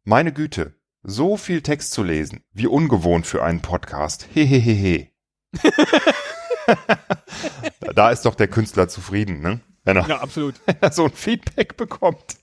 meine 0.04 0.32
Güte, 0.32 0.74
so 1.02 1.36
viel 1.36 1.62
Text 1.62 1.92
zu 1.92 2.02
lesen, 2.02 2.42
wie 2.52 2.66
ungewohnt 2.66 3.26
für 3.26 3.42
einen 3.42 3.62
Podcast. 3.62 4.26
Hehehehe. 4.32 5.08
da 7.80 8.10
ist 8.10 8.26
doch 8.26 8.34
der 8.34 8.48
Künstler 8.48 8.88
zufrieden, 8.88 9.40
ne? 9.40 9.60
Wenn 9.84 9.96
er, 9.96 10.08
Ja, 10.08 10.20
absolut. 10.20 10.54
wenn 10.66 10.76
er 10.80 10.92
so 10.92 11.04
ein 11.04 11.12
Feedback 11.12 11.76
bekommt. 11.76 12.36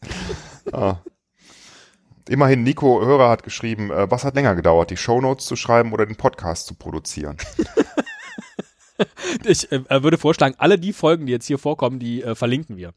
Ah. 0.71 0.97
Immerhin, 2.27 2.63
Nico 2.63 3.05
Hörer 3.05 3.29
hat 3.29 3.43
geschrieben, 3.43 3.91
äh, 3.91 4.09
was 4.11 4.23
hat 4.25 4.35
länger 4.35 4.55
gedauert, 4.55 4.89
die 4.89 4.97
Shownotes 4.97 5.45
zu 5.45 5.55
schreiben 5.55 5.93
oder 5.93 6.05
den 6.05 6.17
Podcast 6.17 6.67
zu 6.67 6.75
produzieren? 6.75 7.37
Ich 9.45 9.71
äh, 9.71 10.03
würde 10.03 10.17
vorschlagen, 10.17 10.55
alle 10.57 10.79
die 10.79 10.91
Folgen, 10.93 11.27
die 11.27 11.31
jetzt 11.31 11.45
hier 11.45 11.59
vorkommen, 11.59 11.99
die 11.99 12.23
äh, 12.23 12.33
verlinken 12.35 12.77
wir. 12.77 12.93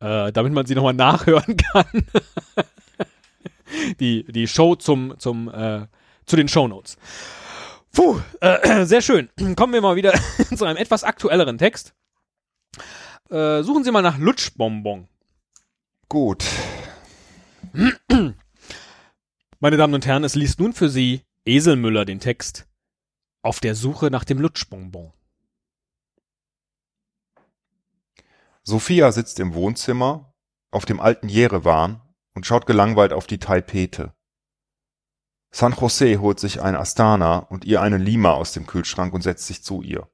Äh, 0.00 0.32
damit 0.32 0.52
man 0.52 0.66
sie 0.66 0.74
nochmal 0.74 0.94
nachhören 0.94 1.56
kann. 1.72 2.06
die, 4.00 4.24
die 4.24 4.46
Show 4.46 4.74
zum, 4.76 5.14
zum, 5.18 5.48
äh, 5.48 5.86
zu 6.26 6.36
den 6.36 6.48
Shownotes. 6.48 6.96
Puh, 7.92 8.20
äh, 8.40 8.84
sehr 8.86 9.02
schön. 9.02 9.28
Kommen 9.56 9.72
wir 9.72 9.80
mal 9.80 9.96
wieder 9.96 10.12
zu 10.56 10.64
einem 10.64 10.76
etwas 10.76 11.04
aktuelleren 11.04 11.58
Text. 11.58 11.94
Äh, 13.30 13.62
suchen 13.62 13.84
Sie 13.84 13.92
mal 13.92 14.02
nach 14.02 14.18
Lutschbonbon. 14.18 15.08
Gut. 16.08 16.44
Meine 19.60 19.76
Damen 19.76 19.94
und 19.94 20.06
Herren, 20.06 20.24
es 20.24 20.34
liest 20.34 20.58
nun 20.58 20.72
für 20.72 20.88
Sie 20.88 21.22
Eselmüller 21.44 22.04
den 22.04 22.20
Text 22.20 22.66
Auf 23.42 23.60
der 23.60 23.74
Suche 23.74 24.10
nach 24.10 24.24
dem 24.24 24.38
Lutschbonbon. 24.38 25.12
Sophia 28.62 29.10
sitzt 29.12 29.40
im 29.40 29.54
Wohnzimmer 29.54 30.34
auf 30.70 30.84
dem 30.84 31.00
alten 31.00 31.28
Jerewan 31.28 32.02
und 32.34 32.46
schaut 32.46 32.66
gelangweilt 32.66 33.12
auf 33.12 33.26
die 33.26 33.38
Taipete. 33.38 34.14
San 35.52 35.72
Jose 35.72 36.20
holt 36.20 36.38
sich 36.38 36.62
ein 36.62 36.76
Astana 36.76 37.38
und 37.38 37.64
ihr 37.64 37.82
eine 37.82 37.98
Lima 37.98 38.32
aus 38.32 38.52
dem 38.52 38.66
Kühlschrank 38.66 39.12
und 39.12 39.22
setzt 39.22 39.46
sich 39.46 39.64
zu 39.64 39.82
ihr. 39.82 40.08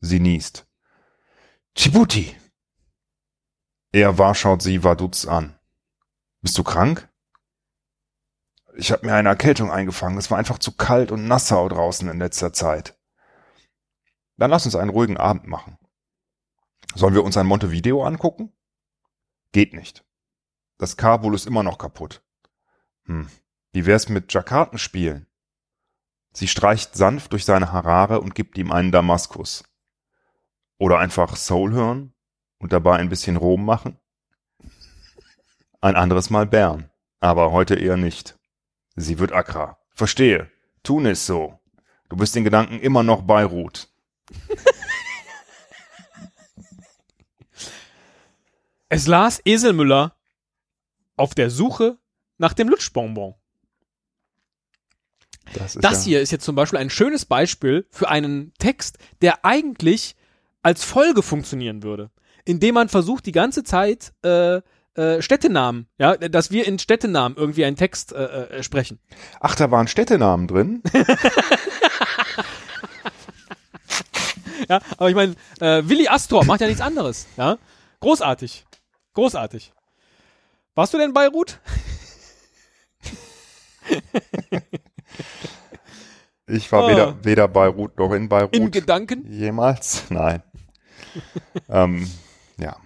Sie 0.00 0.20
niest. 0.20 0.66
Djibouti! 1.76 2.34
Er 3.92 4.18
wahr 4.18 4.34
schaut 4.34 4.62
sie 4.62 4.84
Vaduz 4.84 5.26
an. 5.26 5.58
Bist 6.40 6.56
du 6.56 6.64
krank? 6.64 7.08
Ich 8.76 8.92
habe 8.92 9.06
mir 9.06 9.14
eine 9.14 9.28
Erkältung 9.28 9.70
eingefangen. 9.70 10.18
Es 10.18 10.30
war 10.30 10.38
einfach 10.38 10.58
zu 10.58 10.72
kalt 10.72 11.10
und 11.10 11.26
Nassau 11.26 11.68
draußen 11.68 12.08
in 12.08 12.18
letzter 12.18 12.52
Zeit. 12.52 12.98
Dann 14.36 14.50
lass 14.50 14.66
uns 14.66 14.76
einen 14.76 14.90
ruhigen 14.90 15.16
Abend 15.16 15.46
machen. 15.46 15.78
Sollen 16.94 17.14
wir 17.14 17.24
uns 17.24 17.36
ein 17.36 17.46
Montevideo 17.46 18.04
angucken? 18.04 18.52
Geht 19.52 19.74
nicht. 19.74 20.04
Das 20.78 20.96
Kabul 20.96 21.34
ist 21.34 21.46
immer 21.46 21.62
noch 21.62 21.78
kaputt. 21.78 22.22
Hm. 23.04 23.28
Wie 23.72 23.86
wär's 23.86 24.08
mit 24.08 24.32
Jakarten 24.32 24.78
spielen? 24.78 25.26
Sie 26.32 26.48
streicht 26.48 26.94
sanft 26.94 27.32
durch 27.32 27.44
seine 27.44 27.72
Harare 27.72 28.20
und 28.20 28.34
gibt 28.34 28.58
ihm 28.58 28.72
einen 28.72 28.92
Damaskus. 28.92 29.64
Oder 30.78 30.98
einfach 30.98 31.36
Soul 31.36 31.72
hören 31.72 32.14
und 32.58 32.72
dabei 32.72 32.96
ein 32.96 33.08
bisschen 33.08 33.36
Rom 33.36 33.64
machen? 33.64 33.98
Ein 35.80 35.96
anderes 35.96 36.30
Mal 36.30 36.46
Bern, 36.46 36.90
aber 37.20 37.52
heute 37.52 37.74
eher 37.74 37.96
nicht. 37.96 38.38
Sie 38.96 39.18
wird 39.18 39.32
Accra. 39.32 39.78
Verstehe. 39.94 40.50
Tunis 40.82 41.26
so. 41.26 41.58
Du 42.08 42.16
bist 42.16 42.34
in 42.36 42.44
Gedanken 42.44 42.80
immer 42.80 43.02
noch 43.02 43.22
Beirut. 43.22 43.88
Es 48.88 49.06
las 49.06 49.40
Eselmüller 49.44 50.16
auf 51.16 51.34
der 51.34 51.50
Suche 51.50 51.98
nach 52.38 52.54
dem 52.54 52.68
Lutschbonbon. 52.68 53.34
Das, 55.54 55.74
Das 55.74 56.04
ja, 56.04 56.10
hier 56.10 56.20
ist 56.20 56.30
jetzt 56.30 56.44
zum 56.44 56.54
Beispiel 56.54 56.78
ein 56.78 56.90
schönes 56.90 57.24
Beispiel 57.24 57.86
für 57.90 58.08
einen 58.08 58.52
Text, 58.58 58.98
der 59.22 59.44
eigentlich 59.44 60.16
als 60.62 60.84
Folge 60.84 61.22
funktionieren 61.22 61.82
würde, 61.82 62.10
indem 62.44 62.74
man 62.74 62.88
versucht, 62.88 63.26
die 63.26 63.32
ganze 63.32 63.64
Zeit 63.64 64.12
äh, 64.24 64.60
äh, 64.94 65.22
Städtenamen, 65.22 65.86
ja, 65.98 66.16
dass 66.16 66.50
wir 66.50 66.66
in 66.66 66.78
Städtenamen 66.78 67.36
irgendwie 67.36 67.64
einen 67.64 67.76
Text 67.76 68.12
äh, 68.12 68.24
äh, 68.24 68.62
sprechen. 68.62 68.98
Ach, 69.40 69.54
da 69.54 69.70
waren 69.70 69.88
Städtenamen 69.88 70.48
drin. 70.48 70.82
Ja, 74.68 74.80
aber 74.98 75.08
ich 75.08 75.14
meine, 75.14 75.34
äh, 75.60 75.82
Willi 75.88 76.08
Astor 76.08 76.44
macht 76.44 76.60
ja 76.60 76.66
nichts 76.66 76.82
anderes. 76.82 77.26
Ja, 77.36 77.56
großartig, 78.00 78.66
großartig. 79.14 79.72
Warst 80.74 80.92
du 80.94 80.98
denn 80.98 81.14
bei 81.14 81.26
Ruth? 81.28 81.58
Ich 86.48 86.70
war 86.72 86.84
Ah. 86.84 86.88
weder, 86.90 87.24
weder 87.24 87.48
Beirut 87.48 87.98
noch 87.98 88.12
in 88.12 88.28
Beirut. 88.28 88.54
In 88.56 88.70
Gedanken? 88.70 89.24
Jemals? 89.30 90.04
Nein. 90.10 90.42
ähm, 91.68 92.08
ja. 92.58 92.76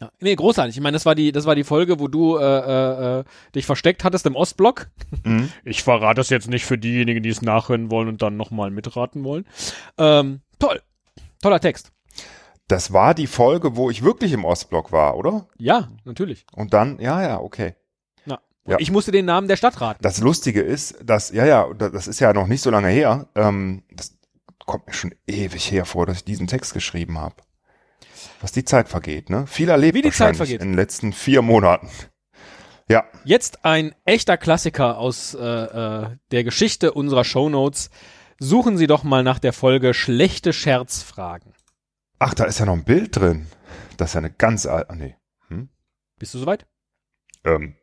Ja, 0.00 0.10
nee, 0.20 0.34
großartig. 0.34 0.74
Ich 0.76 0.82
meine, 0.82 0.94
das 0.94 1.04
war 1.04 1.14
die, 1.14 1.30
das 1.30 1.44
war 1.44 1.54
die 1.54 1.64
Folge, 1.64 2.00
wo 2.00 2.08
du 2.08 2.38
äh, 2.38 2.42
äh, 2.42 3.18
äh, 3.20 3.24
dich 3.54 3.66
versteckt 3.66 4.02
hattest 4.02 4.24
im 4.26 4.34
Ostblock. 4.34 4.88
Mhm. 5.24 5.50
Ich 5.64 5.82
verrate 5.82 6.16
das 6.20 6.30
jetzt 6.30 6.48
nicht 6.48 6.64
für 6.64 6.78
diejenigen, 6.78 7.22
die 7.22 7.28
es 7.28 7.42
nachhören 7.42 7.90
wollen 7.90 8.08
und 8.08 8.22
dann 8.22 8.36
nochmal 8.38 8.70
mitraten 8.70 9.24
wollen. 9.24 9.46
Ähm, 9.98 10.40
toll. 10.58 10.80
Toller 11.42 11.60
Text. 11.60 11.92
Das 12.66 12.92
war 12.92 13.14
die 13.14 13.26
Folge, 13.26 13.76
wo 13.76 13.90
ich 13.90 14.02
wirklich 14.02 14.32
im 14.32 14.44
Ostblock 14.44 14.90
war, 14.92 15.16
oder? 15.16 15.46
Ja, 15.58 15.88
natürlich. 16.04 16.46
Und 16.54 16.72
dann, 16.72 16.98
ja, 17.00 17.20
ja, 17.22 17.40
okay. 17.40 17.74
Ja. 18.70 18.76
Ich 18.78 18.90
musste 18.90 19.10
den 19.12 19.24
Namen 19.26 19.48
der 19.48 19.56
Stadt 19.56 19.80
raten. 19.80 19.98
Das 20.02 20.20
Lustige 20.20 20.60
ist, 20.62 20.96
dass, 21.02 21.30
ja, 21.30 21.44
ja, 21.44 21.72
da- 21.74 21.88
das 21.88 22.06
ist 22.08 22.20
ja 22.20 22.32
noch 22.32 22.46
nicht 22.46 22.62
so 22.62 22.70
lange 22.70 22.88
her. 22.88 23.28
Ähm, 23.34 23.82
das 23.90 24.16
kommt 24.66 24.86
mir 24.86 24.92
schon 24.92 25.14
ewig 25.26 25.70
her 25.70 25.84
vor, 25.84 26.06
dass 26.06 26.18
ich 26.18 26.24
diesen 26.24 26.46
Text 26.46 26.72
geschrieben 26.74 27.18
habe. 27.18 27.34
Was 28.40 28.52
die 28.52 28.64
Zeit 28.64 28.88
vergeht, 28.88 29.28
ne? 29.28 29.46
Viel 29.46 29.68
erlebt 29.68 29.94
Wie 29.96 30.02
die 30.02 30.10
Zeit 30.12 30.36
vergeht. 30.36 30.60
in 30.62 30.68
den 30.70 30.76
letzten 30.76 31.12
vier 31.12 31.42
Monaten. 31.42 31.88
Ja, 32.88 33.04
Jetzt 33.24 33.64
ein 33.64 33.94
echter 34.04 34.36
Klassiker 34.36 34.98
aus 34.98 35.34
äh, 35.34 35.38
äh, 35.38 36.16
der 36.30 36.44
Geschichte 36.44 36.92
unserer 36.92 37.24
Shownotes. 37.24 37.90
Suchen 38.38 38.76
Sie 38.78 38.86
doch 38.86 39.04
mal 39.04 39.22
nach 39.22 39.38
der 39.38 39.52
Folge 39.52 39.92
Schlechte 39.94 40.52
Scherzfragen. 40.52 41.52
ach, 42.18 42.34
da 42.34 42.44
ist 42.44 42.58
ja 42.58 42.66
noch 42.66 42.72
ein 42.74 42.84
Bild 42.84 43.16
drin. 43.16 43.46
Das 43.96 44.10
ist 44.10 44.14
ja 44.14 44.18
eine 44.18 44.30
ganz 44.30 44.64
alte, 44.66 44.96
nee. 44.96 45.16
Bist 46.18 46.34
du 46.34 46.38
soweit? 46.38 46.66
Ähm, 47.44 47.74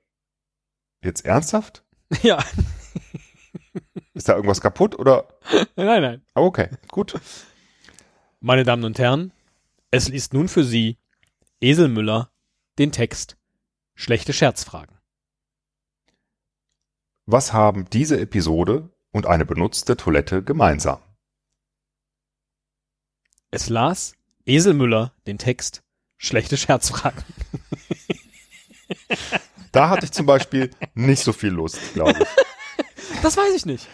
jetzt 1.03 1.25
ernsthaft? 1.25 1.83
ja. 2.23 2.43
Ist 4.13 4.29
da 4.29 4.35
irgendwas 4.35 4.61
kaputt 4.61 4.97
oder? 4.97 5.27
Nein, 5.75 6.01
nein. 6.01 6.25
Ah, 6.33 6.41
Okay, 6.41 6.69
gut. 6.89 7.19
Meine 8.39 8.63
Damen 8.63 8.83
und 8.83 8.99
Herren, 8.99 9.31
es 9.91 10.09
liest 10.09 10.33
nun 10.33 10.47
für 10.47 10.63
Sie 10.63 10.97
Eselmüller 11.61 12.31
den 12.77 12.91
Text 12.91 13.37
Schlechte 13.95 14.31
Scherzfragen. 14.33 14.95
Was 17.25 17.51
haben 17.51 17.89
diese 17.89 18.19
Episode 18.19 18.89
und 19.11 19.25
eine 19.25 19.45
benutzte 19.45 19.97
Toilette 19.97 20.43
gemeinsam? 20.43 21.01
Es 23.51 23.69
las 23.69 24.13
Eselmüller 24.45 25.13
den 25.25 25.37
Text 25.37 25.83
Schlechte 26.17 26.57
Scherzfragen. 26.57 27.23
Da 29.77 29.89
hatte 29.89 30.05
ich 30.05 30.11
zum 30.11 30.25
Beispiel 30.25 30.71
nicht 30.95 31.23
so 31.23 31.31
viel 31.33 31.51
Lust, 31.51 31.79
glaube 31.93 32.15
ich. 32.19 33.21
Das 33.21 33.37
weiß 33.37 33.53
ich 33.55 33.65
nicht. 33.65 33.87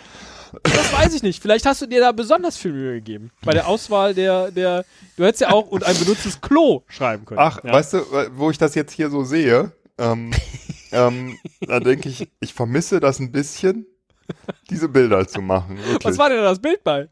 Das 0.64 0.94
weiß 0.94 1.14
ich 1.14 1.24
nicht. 1.24 1.42
Vielleicht 1.42 1.66
hast 1.66 1.82
du 1.82 1.88
dir 1.88 2.00
da 2.00 2.12
besonders 2.14 2.58
viel 2.58 2.72
Mühe 2.72 2.94
gegeben. 2.96 3.32
Bei 3.44 3.54
der 3.54 3.68
Auswahl 3.68 4.14
der, 4.14 4.52
der, 4.52 4.86
du 5.18 5.26
hättest 5.26 5.42
ja 5.42 5.52
auch 5.52 5.68
und 5.68 5.84
ein 5.84 5.98
benutztes 5.98 6.40
Klo 6.40 6.84
schreiben 6.88 7.26
können. 7.26 7.40
Ach, 7.42 7.62
ja. 7.64 7.74
weißt 7.74 7.94
du, 7.94 7.98
wo 8.36 8.50
ich 8.50 8.58
das 8.58 8.76
jetzt 8.76 8.94
hier 8.94 9.10
so 9.10 9.24
sehe, 9.26 9.72
ähm, 9.98 10.32
ähm, 10.94 11.38
da 11.60 11.80
denke 11.82 12.08
ich, 12.08 12.30
ich 12.40 12.54
vermisse 12.54 13.00
das 13.02 13.20
ein 13.20 13.32
bisschen, 13.32 13.86
diese 14.70 14.88
Bilder 14.88 15.28
zu 15.28 15.42
machen. 15.42 15.78
Wirklich. 15.78 16.06
Was 16.06 16.18
war 16.18 16.30
denn 16.30 16.42
das 16.44 16.60
Bild 16.60 16.84
bei? 16.84 17.10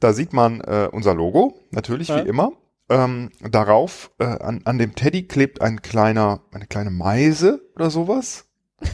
Da 0.00 0.12
sieht 0.12 0.32
man 0.32 0.60
äh, 0.62 0.88
unser 0.90 1.14
Logo, 1.14 1.60
natürlich 1.70 2.08
Ja. 2.08 2.24
wie 2.24 2.28
immer. 2.28 2.52
Ähm, 2.88 3.30
darauf, 3.40 4.10
äh, 4.18 4.24
an, 4.24 4.62
an 4.64 4.78
dem 4.78 4.94
Teddy 4.94 5.26
klebt 5.26 5.62
ein 5.62 5.80
kleiner, 5.80 6.42
eine 6.52 6.66
kleine 6.66 6.90
Meise 6.90 7.62
oder 7.74 7.90
sowas. 7.90 8.46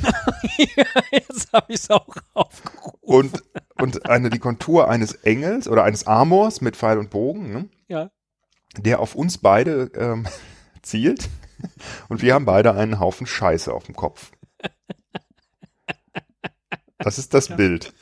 Jetzt 1.10 1.52
habe 1.52 1.66
ich 1.68 1.76
es 1.80 1.90
auch 1.90 2.06
aufgerufen. 2.34 2.98
Und, 3.00 3.42
und 3.80 4.08
eine, 4.08 4.30
die 4.30 4.38
Kontur 4.38 4.88
eines 4.88 5.14
Engels 5.14 5.66
oder 5.68 5.82
eines 5.82 6.06
Amors 6.06 6.60
mit 6.60 6.76
Pfeil 6.76 6.98
und 6.98 7.10
Bogen, 7.10 7.52
ne? 7.52 7.68
Ja. 7.88 8.10
der 8.76 9.00
auf 9.00 9.16
uns 9.16 9.38
beide 9.38 9.90
ähm, 9.96 10.28
zielt. 10.82 11.28
Und 12.08 12.22
wir 12.22 12.34
haben 12.34 12.44
beide 12.44 12.74
einen 12.74 13.00
Haufen 13.00 13.26
Scheiße 13.26 13.72
auf 13.72 13.84
dem 13.84 13.96
Kopf. 13.96 14.30
Das 16.98 17.18
ist 17.18 17.34
das 17.34 17.48
Bild. 17.48 17.92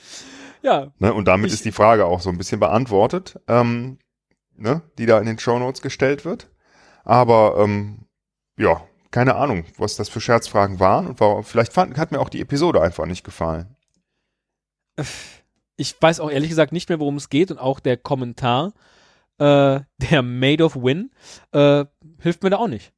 Ja, 0.63 0.93
Ne? 0.99 1.15
Und 1.15 1.27
damit 1.27 1.53
ist 1.53 1.65
die 1.65 1.73
Frage 1.73 2.05
auch 2.05 2.21
so 2.21 2.31
ein 2.31 2.37
bisschen 2.37 2.61
beantwortet, 2.61 3.41
ähm, 3.47 3.99
ne? 4.59 4.83
die 4.99 5.07
da 5.07 5.19
in 5.19 5.27
den 5.27 5.39
Shownotes 5.39 5.83
gestellt 5.83 6.25
wird. 6.25 6.49
Aber 7.05 7.57
ähm, 7.59 8.07
ja, 8.57 8.83
keine 9.11 9.37
Ahnung, 9.37 9.65
was 9.79 9.97
das 9.97 10.09
für 10.09 10.21
Scherzfragen 10.21 10.81
waren. 10.81 11.07
Und 11.07 11.21
war, 11.21 11.43
vielleicht 11.43 11.73
fand, 11.73 11.97
hat 11.97 12.13
mir 12.13 12.21
auch 12.21 12.29
die 12.29 12.41
Episode 12.41 12.83
einfach 12.83 13.07
nicht 13.07 13.25
gefallen. 13.25 13.75
ich 15.77 15.95
weiß 16.01 16.21
auch 16.21 16.31
ehrlich 16.31 16.51
gesagt 16.51 16.73
nicht 16.73 16.89
mehr, 16.89 17.01
worum 17.01 17.17
es 17.17 17.31
geht 17.31 17.51
und 17.51 17.59
auch 17.59 17.81
der 17.81 17.97
Kommentar, 17.97 18.73
äh, 19.39 19.81
der 19.97 20.23
Made 20.23 20.65
of 20.65 20.77
Win, 20.77 21.11
äh, 21.53 21.85
hilft 22.21 22.43
mir 22.43 22.51
da 22.51 22.59
auch 22.59 22.69
nicht. 22.69 22.93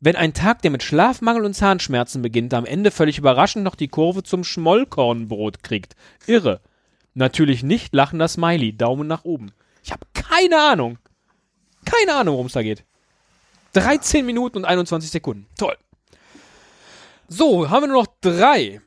Wenn 0.00 0.14
ein 0.14 0.32
Tag, 0.32 0.62
der 0.62 0.70
mit 0.70 0.84
Schlafmangel 0.84 1.44
und 1.44 1.54
Zahnschmerzen 1.54 2.22
beginnt, 2.22 2.54
am 2.54 2.64
Ende 2.64 2.92
völlig 2.92 3.18
überraschend 3.18 3.64
noch 3.64 3.74
die 3.74 3.88
Kurve 3.88 4.22
zum 4.22 4.44
Schmollkornbrot 4.44 5.64
kriegt. 5.64 5.96
Irre. 6.26 6.60
Natürlich 7.14 7.64
nicht 7.64 7.92
lachender 7.92 8.28
Smiley, 8.28 8.76
Daumen 8.76 9.08
nach 9.08 9.24
oben. 9.24 9.50
Ich 9.88 9.92
habe 9.92 10.06
keine 10.12 10.60
Ahnung. 10.60 10.98
Keine 11.86 12.14
Ahnung, 12.14 12.34
worum 12.34 12.46
es 12.46 12.52
da 12.52 12.62
geht. 12.62 12.84
13 13.72 14.26
Minuten 14.26 14.58
und 14.58 14.64
21 14.66 15.10
Sekunden. 15.10 15.46
Toll. 15.56 15.76
So, 17.26 17.70
haben 17.70 17.84
wir 17.84 17.88
nur 17.88 18.02
noch 18.02 18.14
drei 18.20 18.82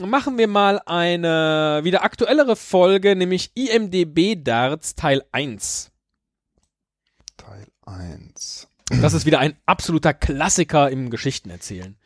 machen 0.00 0.38
wir 0.38 0.48
mal 0.48 0.80
eine 0.86 1.80
wieder 1.84 2.02
aktuellere 2.02 2.56
Folge, 2.56 3.16
nämlich 3.16 3.52
IMDB 3.54 4.36
Darts 4.42 4.94
Teil 4.94 5.22
1. 5.32 5.90
Teil 7.36 7.66
1. 7.86 8.68
Das 9.00 9.14
ist 9.14 9.24
wieder 9.24 9.38
ein 9.38 9.56
absoluter 9.66 10.12
Klassiker 10.12 10.90
im 10.90 11.10
Geschichtenerzählen. 11.10 11.96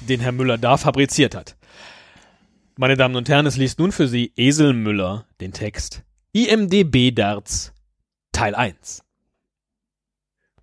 Den 0.00 0.20
Herr 0.20 0.32
Müller 0.32 0.58
da 0.58 0.76
fabriziert 0.76 1.34
hat. 1.34 1.56
Meine 2.78 2.98
Damen 2.98 3.16
und 3.16 3.30
Herren, 3.30 3.46
es 3.46 3.56
liest 3.56 3.78
nun 3.78 3.90
für 3.90 4.06
Sie 4.06 4.34
Esel 4.36 4.74
Müller 4.74 5.24
den 5.40 5.54
Text. 5.54 6.02
IMDB 6.32 7.10
Darts 7.10 7.72
Teil 8.32 8.54
1. 8.54 9.02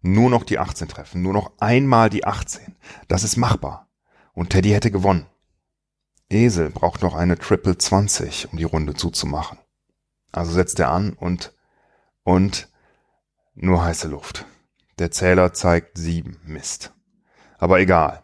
Nur 0.03 0.29
noch 0.29 0.43
die 0.43 0.59
18 0.59 0.87
treffen, 0.89 1.23
nur 1.23 1.33
noch 1.33 1.53
einmal 1.57 2.11
die 2.11 2.23
18. 2.23 2.75
Das 3.07 3.23
ist 3.23 3.35
machbar. 3.35 3.89
Und 4.33 4.51
Teddy 4.51 4.69
hätte 4.69 4.91
gewonnen. 4.91 5.25
Esel 6.29 6.69
braucht 6.69 7.01
noch 7.01 7.15
eine 7.15 7.35
Triple 7.35 7.79
20, 7.79 8.51
um 8.51 8.59
die 8.59 8.63
Runde 8.63 8.93
zuzumachen. 8.93 9.57
Also 10.31 10.51
setzt 10.51 10.79
er 10.79 10.91
an 10.91 11.13
und, 11.13 11.51
und 12.21 12.69
nur 13.55 13.83
heiße 13.83 14.07
Luft. 14.07 14.45
Der 14.99 15.09
Zähler 15.09 15.53
zeigt 15.53 15.97
sieben. 15.97 16.39
Mist. 16.45 16.93
Aber 17.57 17.79
egal. 17.79 18.22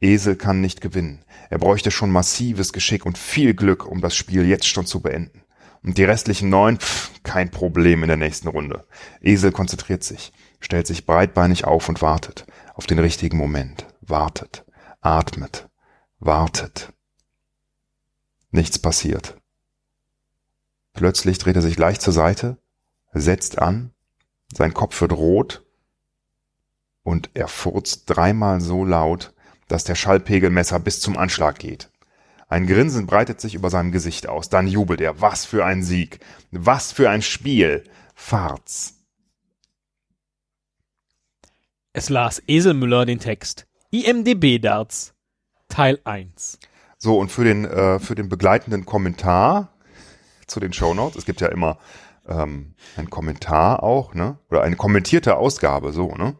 Esel 0.00 0.36
kann 0.36 0.60
nicht 0.60 0.80
gewinnen. 0.80 1.24
Er 1.50 1.58
bräuchte 1.58 1.90
schon 1.90 2.10
massives 2.10 2.72
Geschick 2.72 3.04
und 3.04 3.18
viel 3.18 3.54
Glück, 3.54 3.86
um 3.86 4.00
das 4.00 4.14
Spiel 4.14 4.46
jetzt 4.46 4.66
schon 4.66 4.86
zu 4.86 5.00
beenden. 5.00 5.42
Und 5.82 5.98
die 5.98 6.04
restlichen 6.04 6.48
neun, 6.50 6.78
pff, 6.78 7.10
kein 7.22 7.50
Problem 7.50 8.02
in 8.02 8.08
der 8.08 8.16
nächsten 8.16 8.48
Runde. 8.48 8.86
Esel 9.20 9.52
konzentriert 9.52 10.04
sich, 10.04 10.32
stellt 10.60 10.86
sich 10.86 11.06
breitbeinig 11.06 11.64
auf 11.64 11.88
und 11.88 12.02
wartet 12.02 12.46
auf 12.74 12.86
den 12.86 12.98
richtigen 12.98 13.36
Moment. 13.36 13.86
Wartet, 14.00 14.64
atmet, 15.00 15.68
wartet. 16.18 16.92
Nichts 18.50 18.78
passiert. 18.78 19.36
Plötzlich 20.92 21.38
dreht 21.38 21.56
er 21.56 21.62
sich 21.62 21.78
leicht 21.78 22.02
zur 22.02 22.12
Seite, 22.12 22.58
setzt 23.12 23.58
an, 23.58 23.92
sein 24.52 24.74
Kopf 24.74 25.00
wird 25.00 25.12
rot 25.12 25.64
und 27.02 27.30
er 27.34 27.48
furzt 27.48 28.04
dreimal 28.06 28.60
so 28.60 28.84
laut, 28.84 29.32
dass 29.70 29.84
der 29.84 29.94
Schallpegelmesser 29.94 30.80
bis 30.80 31.00
zum 31.00 31.16
Anschlag 31.16 31.58
geht. 31.58 31.90
Ein 32.48 32.66
Grinsen 32.66 33.06
breitet 33.06 33.40
sich 33.40 33.54
über 33.54 33.70
seinem 33.70 33.92
Gesicht 33.92 34.28
aus, 34.28 34.48
dann 34.48 34.66
jubelt 34.66 35.00
er. 35.00 35.20
Was 35.20 35.44
für 35.44 35.64
ein 35.64 35.84
Sieg! 35.84 36.18
Was 36.50 36.90
für 36.90 37.08
ein 37.08 37.22
Spiel! 37.22 37.84
Farz! 38.14 38.94
Es 41.92 42.08
las 42.08 42.42
Esel 42.48 42.74
Müller 42.74 43.06
den 43.06 43.20
Text. 43.20 43.66
IMDB 43.90 44.60
Darts 44.60 45.14
Teil 45.68 46.00
1. 46.04 46.58
So, 46.98 47.18
und 47.18 47.30
für 47.30 47.44
den, 47.44 47.64
äh, 47.64 47.98
für 48.00 48.16
den 48.16 48.28
begleitenden 48.28 48.84
Kommentar 48.84 49.72
zu 50.46 50.60
den 50.60 50.72
Shownotes, 50.72 51.16
es 51.16 51.24
gibt 51.24 51.40
ja 51.40 51.48
immer 51.48 51.78
ähm, 52.28 52.74
einen 52.96 53.10
Kommentar 53.10 53.82
auch, 53.82 54.14
ne? 54.14 54.38
Oder 54.50 54.62
eine 54.62 54.76
kommentierte 54.76 55.36
Ausgabe, 55.36 55.92
so, 55.92 56.14
ne? 56.14 56.36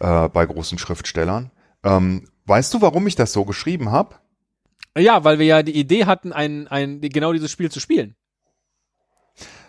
Äh, 0.00 0.28
bei 0.28 0.46
großen 0.46 0.78
Schriftstellern. 0.78 1.50
Ähm, 1.82 2.28
weißt 2.46 2.72
du, 2.74 2.80
warum 2.80 3.06
ich 3.06 3.14
das 3.16 3.32
so 3.32 3.44
geschrieben 3.44 3.90
habe? 3.90 4.16
Ja, 4.96 5.24
weil 5.24 5.38
wir 5.38 5.46
ja 5.46 5.62
die 5.62 5.76
Idee 5.78 6.06
hatten, 6.06 6.32
ein, 6.32 6.68
ein, 6.68 7.00
genau 7.00 7.32
dieses 7.32 7.50
Spiel 7.50 7.70
zu 7.70 7.80
spielen. 7.80 8.16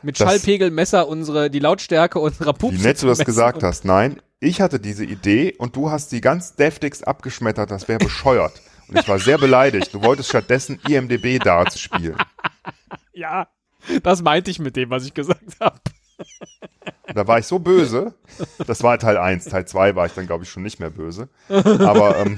Mit 0.02 0.20
Das- 0.20 0.28
Schallpegelmesser 0.30 1.08
unsere, 1.08 1.50
die 1.50 1.60
Lautstärke 1.60 2.20
unserer 2.20 2.54
Pups. 2.54 2.76
Wie 2.78 2.82
nett 2.82 3.02
du 3.02 3.08
das 3.08 3.20
gesagt 3.20 3.64
hast. 3.64 3.84
Nein, 3.84 4.22
ich 4.40 4.62
hatte 4.62 4.80
diese 4.80 5.04
Idee 5.04 5.54
und 5.58 5.76
du 5.76 5.90
hast 5.92 6.12
sie 6.12 6.22
ganz 6.22 6.56
deftigst 6.56 7.08
abgeschmettert, 7.08 7.72
das 7.72 7.88
wäre 7.88 8.00
bescheuert. 8.00 8.62
Und 8.88 9.00
ich 9.00 9.08
war 9.08 9.20
sehr 9.20 9.38
beleidigt. 9.38 9.94
Du 9.94 10.02
wolltest 10.04 10.30
stattdessen 10.30 10.80
IMDB 10.88 11.40
Darts 11.40 11.80
spielen. 11.80 12.18
Ja, 13.14 13.48
das 14.04 14.22
meinte 14.22 14.52
ich 14.52 14.60
mit 14.60 14.76
dem, 14.76 14.92
was 14.92 15.04
ich 15.04 15.14
gesagt 15.16 15.60
habe. 15.60 15.80
Da 17.18 17.26
war 17.26 17.40
ich 17.40 17.48
so 17.48 17.58
böse. 17.58 18.14
Das 18.68 18.84
war 18.84 19.00
Teil 19.00 19.18
1. 19.18 19.46
Teil 19.46 19.66
2 19.68 19.96
war 19.96 20.06
ich 20.06 20.12
dann, 20.14 20.28
glaube 20.28 20.44
ich, 20.44 20.52
schon 20.52 20.62
nicht 20.62 20.80
mehr 20.80 20.92
böse. 20.92 21.30
Aber, 21.50 22.16
ähm, 22.20 22.38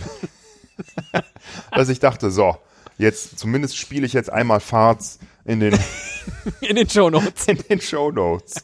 dass 1.74 1.90
ich 1.90 2.00
dachte, 2.00 2.32
so, 2.32 2.56
jetzt, 2.98 3.38
zumindest 3.38 3.76
spiele 3.76 4.06
ich 4.06 4.14
jetzt 4.14 4.32
einmal 4.32 4.62
Farts 4.62 5.20
in 5.44 5.60
den, 5.60 5.78
In 6.62 6.78
den 6.78 6.90
Shownotes. 6.90 7.50
in 7.50 7.58
den 7.58 7.82
Shownotes. 7.82 8.64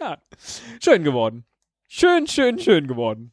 Ja, 0.00 0.18
schön 0.82 1.04
geworden. 1.04 1.44
Schön, 1.86 2.26
schön, 2.26 2.58
schön 2.58 2.88
geworden. 2.88 3.30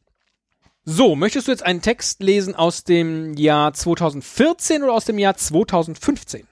So, 0.84 1.16
möchtest 1.16 1.48
du 1.48 1.50
jetzt 1.50 1.64
einen 1.64 1.82
Text 1.82 2.22
lesen 2.22 2.54
aus 2.54 2.84
dem 2.84 3.34
Jahr 3.34 3.72
2014 3.72 4.84
oder 4.84 4.92
aus 4.92 5.06
dem 5.06 5.18
Jahr 5.18 5.36
2015? 5.36 6.46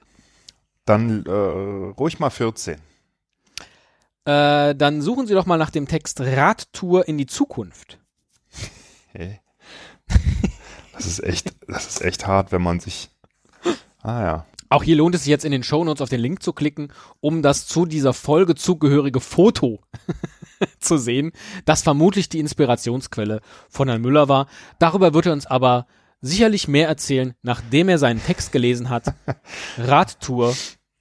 Dann 0.83 1.25
äh, 1.25 1.31
ruhig 1.31 2.19
mal 2.19 2.29
14. 2.29 2.81
Äh, 4.27 4.75
dann 4.75 5.01
suchen 5.01 5.25
Sie 5.25 5.33
doch 5.33 5.45
mal 5.45 5.57
nach 5.57 5.69
dem 5.69 5.87
Text 5.87 6.19
Radtour 6.19 7.07
in 7.07 7.17
die 7.17 7.27
Zukunft. 7.27 7.97
Hey. 9.13 9.39
Das 10.91 11.05
ist 11.05 11.23
echt, 11.23 11.53
das 11.65 11.87
ist 11.87 12.01
echt 12.01 12.27
hart, 12.27 12.51
wenn 12.51 12.61
man 12.61 12.81
sich. 12.81 13.09
Ah 14.01 14.21
ja. 14.21 14.45
Auch 14.67 14.83
hier 14.83 14.97
lohnt 14.97 15.15
es 15.15 15.23
sich 15.23 15.29
jetzt 15.29 15.45
in 15.45 15.53
den 15.53 15.63
Shownotes 15.63 16.01
auf 16.01 16.09
den 16.09 16.19
Link 16.19 16.43
zu 16.43 16.51
klicken, 16.51 16.91
um 17.21 17.41
das 17.41 17.67
zu 17.67 17.85
dieser 17.85 18.13
Folge 18.13 18.55
zugehörige 18.55 19.21
Foto 19.21 19.79
zu 20.79 20.97
sehen, 20.97 21.31
das 21.63 21.81
vermutlich 21.81 22.27
die 22.27 22.39
Inspirationsquelle 22.39 23.39
von 23.69 23.87
Herrn 23.87 24.01
Müller 24.01 24.27
war. 24.27 24.47
Darüber 24.77 25.13
wird 25.13 25.27
er 25.27 25.33
uns 25.33 25.45
aber 25.45 25.87
sicherlich 26.19 26.67
mehr 26.67 26.89
erzählen, 26.89 27.33
nachdem 27.43 27.87
er 27.87 27.97
seinen 27.97 28.21
Text 28.21 28.51
gelesen 28.51 28.89
hat. 28.89 29.13
Radtour 29.77 30.53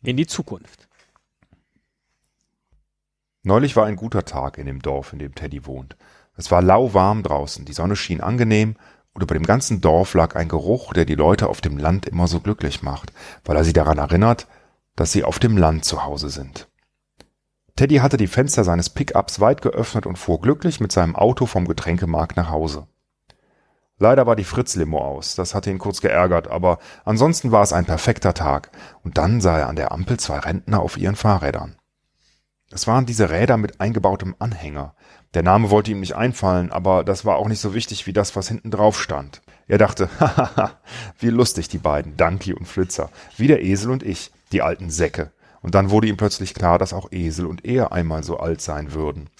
in 0.05 0.17
die 0.17 0.29
Zukunft. 0.29 0.86
Neulich 3.47 3.77
war 3.77 3.87
ein 3.87 3.95
guter 3.95 4.25
Tag 4.25 4.59
in 4.59 4.67
dem 4.67 4.83
Dorf, 4.83 5.13
in 5.13 5.21
dem 5.21 5.37
Teddy 5.37 5.67
wohnt. 5.67 5.97
Es 6.37 6.51
war 6.51 6.63
lauwarm 6.63 7.23
draußen, 7.23 7.65
die 7.65 7.75
Sonne 7.75 7.95
schien 7.95 8.21
angenehm 8.21 8.75
und 9.13 9.23
über 9.23 9.35
dem 9.35 9.45
ganzen 9.47 9.81
Dorf 9.81 10.15
lag 10.15 10.35
ein 10.35 10.49
Geruch, 10.49 10.93
der 10.93 11.05
die 11.05 11.15
Leute 11.15 11.49
auf 11.49 11.61
dem 11.61 11.79
Land 11.79 12.07
immer 12.07 12.27
so 12.27 12.41
glücklich 12.41 12.83
macht, 12.83 13.13
weil 13.45 13.57
er 13.57 13.63
sie 13.63 13.73
daran 13.73 13.99
erinnert, 13.99 14.49
dass 14.97 15.13
sie 15.13 15.23
auf 15.23 15.39
dem 15.39 15.57
Land 15.57 15.85
zu 15.85 16.05
Hause 16.05 16.29
sind. 16.29 16.67
Teddy 17.77 17.99
hatte 17.99 18.17
die 18.17 18.27
Fenster 18.27 18.65
seines 18.65 18.91
Pickups 18.91 19.39
weit 19.39 19.63
geöffnet 19.63 20.07
und 20.07 20.19
fuhr 20.19 20.41
glücklich 20.41 20.81
mit 20.81 20.91
seinem 20.91 21.15
Auto 21.15 21.47
vom 21.47 21.69
Getränkemarkt 21.69 22.37
nach 22.37 22.51
Hause. 22.51 22.89
Leider 24.01 24.27
war 24.27 24.35
die 24.35 24.43
Fritz-Limo 24.43 24.99
aus, 24.99 25.37
das 25.37 25.55
hatte 25.55 25.71
ihn 25.71 25.79
kurz 25.79 26.01
geärgert, 26.01 26.49
aber 26.49 26.81
ansonsten 27.05 27.53
war 27.53 27.63
es 27.63 27.73
ein 27.73 27.85
perfekter 27.85 28.35
Tag, 28.35 28.73
und 29.05 29.19
dann 29.19 29.41
sah 29.41 29.57
er 29.57 29.69
an 29.69 29.77
der 29.77 29.93
Ampel 29.93 30.19
zwei 30.19 30.41
Rentner 30.41 30.81
auf 30.81 30.97
ihren 30.97 31.15
Fahrrädern. 31.15 31.76
Es 32.71 32.87
waren 32.87 33.07
diese 33.07 33.31
Räder 33.31 33.57
mit 33.57 33.81
eingebautem 33.81 34.35
Anhänger. 34.39 34.95
Der 35.35 35.43
Name 35.43 35.71
wollte 35.71 35.93
ihm 35.93 36.01
nicht 36.01 36.17
einfallen, 36.17 36.73
aber 36.73 37.05
das 37.05 37.25
war 37.25 37.37
auch 37.37 37.49
nicht 37.49 37.61
so 37.61 37.75
wichtig 37.75 38.07
wie 38.07 38.13
das, 38.13 38.35
was 38.35 38.49
hinten 38.49 38.71
drauf 38.71 39.01
stand. 39.01 39.43
Er 39.69 39.79
dachte, 39.79 40.09
hahaha, 40.21 40.73
wie 41.19 41.31
lustig 41.31 41.69
die 41.69 41.79
beiden, 41.79 42.17
Danky 42.17 42.55
und 42.55 42.67
Flitzer, 42.67 43.11
wie 43.37 43.47
der 43.47 43.63
Esel 43.63 43.91
und 43.91 44.03
ich, 44.03 44.33
die 44.53 44.63
alten 44.63 44.91
Säcke. 44.91 45.33
Und 45.63 45.75
dann 45.75 45.91
wurde 45.91 46.09
ihm 46.09 46.17
plötzlich 46.17 46.55
klar, 46.55 46.79
dass 46.79 46.93
auch 46.93 47.13
Esel 47.13 47.47
und 47.47 47.65
er 47.65 47.93
einmal 47.93 48.23
so 48.23 48.39
alt 48.39 48.61
sein 48.61 48.93
würden. 48.93 49.31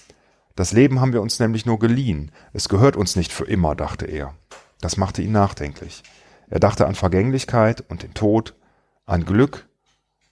Das 0.55 0.71
Leben 0.71 1.01
haben 1.01 1.13
wir 1.13 1.21
uns 1.21 1.39
nämlich 1.39 1.65
nur 1.65 1.79
geliehen, 1.79 2.31
es 2.53 2.69
gehört 2.69 2.95
uns 2.95 3.15
nicht 3.15 3.31
für 3.31 3.45
immer, 3.45 3.75
dachte 3.75 4.05
er. 4.05 4.33
Das 4.81 4.97
machte 4.97 5.21
ihn 5.21 5.31
nachdenklich. 5.31 6.03
Er 6.49 6.59
dachte 6.59 6.87
an 6.87 6.95
Vergänglichkeit 6.95 7.83
und 7.89 8.03
den 8.03 8.13
Tod, 8.13 8.55
an 9.05 9.25
Glück 9.25 9.67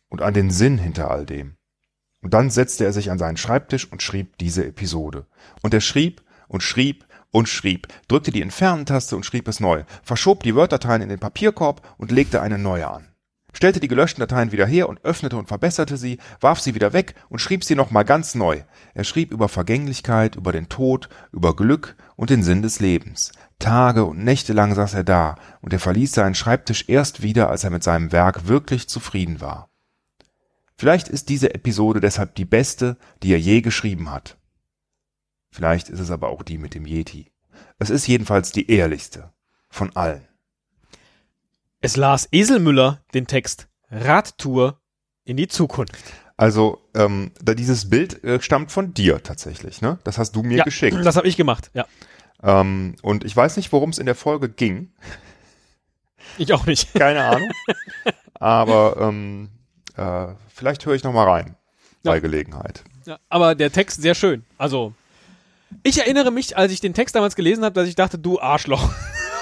und 0.10 0.22
an 0.22 0.34
den 0.34 0.50
Sinn 0.50 0.78
hinter 0.78 1.12
all 1.12 1.26
dem. 1.26 1.58
Und 2.26 2.34
dann 2.34 2.50
setzte 2.50 2.86
er 2.86 2.92
sich 2.92 3.12
an 3.12 3.20
seinen 3.20 3.38
Schreibtisch 3.38 3.88
und 3.92 4.02
schrieb 4.02 4.40
diese 4.40 4.66
Episode. 4.66 5.28
Und 5.62 5.76
er 5.76 5.80
schrieb 5.80 6.24
und 6.48 6.64
schrieb 6.64 7.06
und 7.30 7.48
schrieb, 7.48 7.88
drückte 8.08 8.32
die 8.32 8.42
Entfernen-Taste 8.42 9.16
und 9.16 9.28
schrieb 9.28 9.48
es 9.48 9.60
neu, 9.60 9.84
verschob 10.02 10.42
die 10.42 10.56
Word-Dateien 10.56 11.04
in 11.04 11.10
den 11.10 11.20
Papierkorb 11.20 11.88
und 12.00 12.12
legte 12.12 12.42
eine 12.42 12.58
neue 12.58 12.88
an. 12.88 13.10
Stellte 13.54 13.80
die 13.80 13.88
gelöschten 13.88 14.22
Dateien 14.22 14.52
wieder 14.52 14.66
her 14.66 14.90
und 14.90 15.06
öffnete 15.06 15.38
und 15.38 15.48
verbesserte 15.48 15.98
sie, 15.98 16.18
warf 16.40 16.60
sie 16.60 16.74
wieder 16.74 16.94
weg 16.94 17.14
und 17.30 17.42
schrieb 17.42 17.64
sie 17.64 17.76
nochmal 17.76 18.06
ganz 18.06 18.34
neu. 18.34 18.64
Er 18.96 19.04
schrieb 19.04 19.32
über 19.32 19.48
Vergänglichkeit, 19.48 20.36
über 20.36 20.52
den 20.52 20.68
Tod, 20.68 21.10
über 21.32 21.56
Glück 21.56 21.96
und 22.16 22.32
den 22.32 22.42
Sinn 22.42 22.64
des 22.64 22.80
Lebens. 22.80 23.34
Tage 23.60 24.04
und 24.04 24.24
Nächte 24.24 24.54
lang 24.54 24.74
saß 24.74 24.96
er 24.96 25.04
da, 25.04 25.36
und 25.62 25.74
er 25.74 25.80
verließ 25.80 26.14
seinen 26.14 26.34
Schreibtisch 26.34 26.86
erst 26.88 27.22
wieder, 27.22 27.52
als 27.52 27.64
er 27.64 27.70
mit 27.70 27.84
seinem 27.84 28.12
Werk 28.12 28.48
wirklich 28.48 28.90
zufrieden 28.90 29.42
war. 29.42 29.70
Vielleicht 30.76 31.08
ist 31.08 31.30
diese 31.30 31.54
Episode 31.54 32.02
deshalb 32.02 32.36
die 32.36 32.46
beste, 32.46 32.98
die 33.24 33.32
er 33.32 33.40
je 33.40 33.62
geschrieben 33.62 34.12
hat. 34.12 34.38
Vielleicht 35.50 35.90
ist 35.90 36.00
es 36.00 36.12
aber 36.12 36.30
auch 36.30 36.44
die 36.44 36.58
mit 36.58 36.74
dem 36.76 36.86
Yeti. 36.86 37.32
Es 37.80 37.90
ist 37.90 38.08
jedenfalls 38.08 38.52
die 38.52 38.70
ehrlichste 38.70 39.32
von 39.70 39.96
allen. 39.96 40.28
Es 41.80 41.96
las 41.96 42.28
Eselmüller 42.32 43.02
den 43.14 43.28
Text 43.28 43.70
Radtour 43.90 44.82
in 45.24 45.38
die 45.38 45.48
Zukunft. 45.48 46.04
Also 46.38 46.82
ähm, 46.94 47.32
da 47.42 47.54
dieses 47.54 47.90
Bild 47.90 48.22
äh, 48.26 48.42
stammt 48.42 48.72
von 48.72 48.94
dir 48.94 49.24
tatsächlich, 49.24 49.82
ne? 49.82 50.00
Das 50.04 50.18
hast 50.18 50.34
du 50.36 50.44
mir 50.44 50.58
ja, 50.58 50.64
geschickt. 50.66 50.98
Das 51.04 51.16
habe 51.16 51.28
ich 51.28 51.38
gemacht, 51.38 51.72
ja. 51.74 51.86
Ähm, 52.44 52.96
und 53.02 53.24
ich 53.24 53.36
weiß 53.36 53.56
nicht, 53.56 53.72
worum 53.72 53.92
es 53.92 53.98
in 53.98 54.06
der 54.06 54.16
Folge 54.16 54.50
ging. 54.50 54.92
Ich 56.38 56.52
auch 56.52 56.66
nicht. 56.66 56.94
Keine 56.94 57.24
Ahnung. 57.24 57.50
Aber 58.34 58.98
ähm, 59.00 59.50
äh, 59.98 60.28
vielleicht 60.54 60.86
höre 60.86 60.94
ich 60.96 61.04
noch 61.04 61.14
mal 61.14 61.28
rein 61.30 61.56
Ja. 62.04 62.12
bei 62.12 62.20
Gelegenheit. 62.20 62.84
Ja, 63.06 63.20
aber 63.30 63.56
der 63.56 63.72
Text 63.72 64.02
sehr 64.02 64.16
schön. 64.16 64.44
Also, 64.58 64.94
ich 65.84 66.00
erinnere 66.00 66.32
mich, 66.32 66.58
als 66.58 66.72
ich 66.72 66.80
den 66.82 66.94
Text 66.94 67.16
damals 67.16 67.36
gelesen 67.36 67.64
habe, 67.64 67.74
dass 67.74 67.88
ich 67.88 67.96
dachte, 67.96 68.18
du 68.18 68.40
Arschloch. 68.40 68.90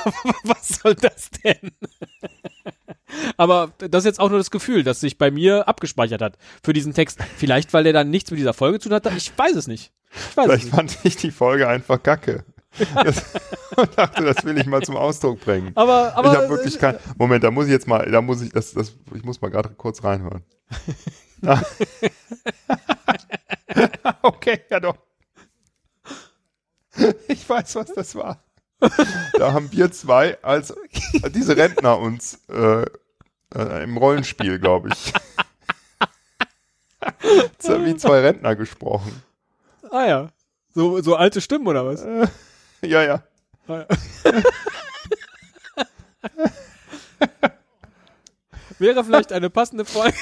Was 0.44 0.68
soll 0.82 0.96
das 0.96 1.30
denn? 1.44 1.72
aber 3.38 3.72
das 3.78 4.04
ist 4.04 4.06
jetzt 4.06 4.20
auch 4.20 4.30
nur 4.30 4.38
das 4.38 4.52
Gefühl, 4.52 4.84
das 4.84 5.00
sich 5.00 5.18
bei 5.18 5.32
mir 5.32 5.68
abgespeichert 5.68 6.22
hat 6.22 6.38
für 6.64 6.74
diesen 6.74 6.94
Text. 6.94 7.20
Vielleicht, 7.38 7.74
weil 7.74 7.84
der 7.86 7.94
dann 7.94 8.10
nichts 8.10 8.32
mit 8.32 8.40
dieser 8.40 8.54
Folge 8.54 8.80
zu 8.80 8.90
tun 8.90 8.96
hat. 8.96 9.06
Ich 9.16 9.32
weiß 9.38 9.56
es 9.56 9.68
nicht. 9.68 9.92
Vielleicht 10.10 10.70
fand 10.70 10.98
ich 11.04 11.16
die 11.16 11.32
Folge 11.32 11.68
einfach 11.68 12.02
kacke. 12.04 12.44
Das, 13.04 13.24
und 13.76 13.98
dachte, 13.98 14.24
das 14.24 14.44
will 14.44 14.58
ich 14.58 14.66
mal 14.66 14.82
zum 14.82 14.96
Ausdruck 14.98 15.40
bringen. 15.42 15.72
Aber, 15.76 16.16
aber 16.16 16.32
ich 16.32 16.38
habe 16.38 16.50
wirklich 16.50 16.80
kein. 16.80 16.98
Moment, 17.18 17.44
da 17.44 17.52
muss 17.52 17.66
ich 17.66 17.72
jetzt 17.72 17.88
mal, 17.88 18.10
da 18.10 18.22
muss 18.22 18.42
ich, 18.42 18.52
das, 18.52 18.74
das, 18.74 18.94
ich 19.14 19.24
muss 19.24 19.42
mal 19.42 19.52
gerade 19.52 19.70
kurz 19.70 20.04
reinhören. 20.04 20.44
Okay, 24.22 24.62
ja 24.70 24.80
doch. 24.80 24.96
Ich 27.28 27.48
weiß, 27.50 27.76
was 27.76 27.94
das 27.94 28.16
war. 28.16 28.44
Da 29.38 29.52
haben 29.52 29.72
wir 29.72 29.92
zwei 29.92 30.38
als 30.44 30.74
diese 31.34 31.58
Rentner 31.58 31.98
uns 31.98 32.40
äh, 32.50 32.86
äh, 33.56 33.84
im 33.84 33.98
Rollenspiel, 33.98 34.60
glaube 34.60 34.90
ich, 34.90 35.14
wie 37.64 37.98
zwei 37.98 38.22
Rentner 38.22 38.56
gesprochen. 38.56 39.24
ah 39.90 40.06
ja, 40.06 40.30
so, 40.74 41.02
so 41.02 41.16
alte 41.16 41.42
Stimmen 41.42 41.68
oder 41.68 41.86
was? 41.86 42.06
Ja, 42.84 43.04
ja. 43.04 43.24
Wäre 48.80 49.04
vielleicht 49.04 49.32
eine 49.32 49.50
passende 49.50 49.86
Folge. 49.86 50.18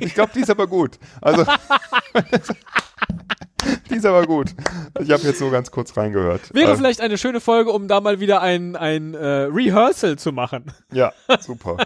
Ich 0.00 0.14
glaube, 0.14 0.32
die 0.34 0.40
ist 0.40 0.50
aber 0.50 0.66
gut. 0.66 0.98
Also, 1.20 1.44
die 3.90 3.96
ist 3.96 4.06
aber 4.06 4.26
gut. 4.26 4.54
Ich 5.00 5.10
habe 5.10 5.22
jetzt 5.24 5.40
nur 5.40 5.50
ganz 5.50 5.70
kurz 5.70 5.96
reingehört. 5.96 6.54
Wäre 6.54 6.72
Äh, 6.72 6.76
vielleicht 6.76 7.00
eine 7.00 7.18
schöne 7.18 7.40
Folge, 7.40 7.70
um 7.72 7.88
da 7.88 8.00
mal 8.00 8.20
wieder 8.20 8.40
ein, 8.40 8.76
ein 8.76 9.14
äh, 9.14 9.48
Rehearsal 9.50 10.16
zu 10.18 10.32
machen. 10.32 10.72
Ja, 10.92 11.12
super. 11.40 11.76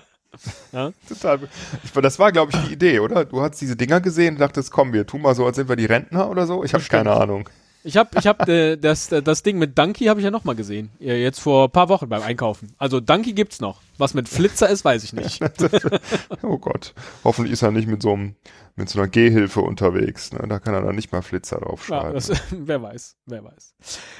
Ja. 0.72 0.92
Total. 1.08 1.40
Ich, 1.82 1.92
das 1.92 2.18
war, 2.18 2.32
glaube 2.32 2.52
ich, 2.52 2.58
die 2.66 2.72
Idee, 2.74 3.00
oder? 3.00 3.24
Du 3.24 3.40
hast 3.40 3.60
diese 3.60 3.76
Dinger 3.76 4.00
gesehen 4.00 4.34
und 4.34 4.40
dachtest, 4.40 4.70
komm, 4.72 4.92
wir 4.92 5.06
tun 5.06 5.22
mal 5.22 5.34
so, 5.34 5.46
als 5.46 5.56
sind 5.56 5.68
wir 5.68 5.76
die 5.76 5.86
Rentner 5.86 6.28
oder 6.28 6.46
so. 6.46 6.64
Ich 6.64 6.74
habe 6.74 6.84
keine 6.84 7.12
Ahnung. 7.12 7.48
Ich 7.86 7.98
habe 7.98 8.10
ich 8.18 8.26
hab, 8.26 8.48
äh, 8.48 8.76
das, 8.76 9.12
äh, 9.12 9.22
das 9.22 9.42
Ding 9.42 9.58
mit 9.58 9.76
Donkey 9.78 10.06
habe 10.06 10.18
ich 10.18 10.24
ja 10.24 10.30
noch 10.30 10.44
mal 10.44 10.54
gesehen. 10.54 10.90
Ja, 10.98 11.12
Jetzt 11.12 11.38
vor 11.40 11.66
ein 11.66 11.70
paar 11.70 11.90
Wochen 11.90 12.08
beim 12.08 12.22
Einkaufen. 12.22 12.74
Also 12.78 12.98
Donkey 12.98 13.34
gibt's 13.34 13.60
noch. 13.60 13.80
Was 13.98 14.14
mit 14.14 14.28
Flitzer 14.28 14.68
ist, 14.70 14.84
weiß 14.84 15.04
ich 15.04 15.12
nicht. 15.12 15.40
Oh 16.42 16.58
Gott. 16.58 16.94
Hoffentlich 17.24 17.52
ist 17.52 17.62
er 17.62 17.70
nicht 17.70 17.86
mit 17.86 18.00
so 18.02 18.12
einem, 18.14 18.36
mit 18.74 18.88
so 18.88 18.98
einer 18.98 19.08
Gehhilfe 19.08 19.60
unterwegs. 19.60 20.32
Ne? 20.32 20.46
Da 20.48 20.58
kann 20.58 20.74
er 20.74 20.80
dann 20.82 20.94
nicht 20.96 21.12
mal 21.12 21.22
Flitzer 21.22 21.58
Ja, 21.60 21.64
draufschreiben. 21.66 22.14
das, 22.14 22.32
wer 22.50 22.82
weiß, 22.82 23.16
wer 23.26 23.44
weiß. 23.44 23.74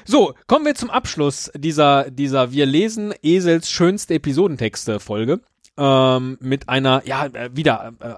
So, 0.05 0.35
kommen 0.47 0.67
wir 0.67 0.75
zum 0.75 0.91
Abschluss 0.91 1.51
dieser, 1.57 2.11
dieser 2.11 2.53
Wir 2.53 2.67
lesen 2.67 3.15
Esels 3.23 3.71
schönste 3.71 4.15
Episodentexte 4.15 5.01
Folge. 5.01 5.41
Ähm, 5.77 6.37
mit 6.41 6.69
einer, 6.69 7.03
ja, 7.07 7.27
äh, 7.27 7.51
wieder, 7.55 7.95
äh, 7.99 8.15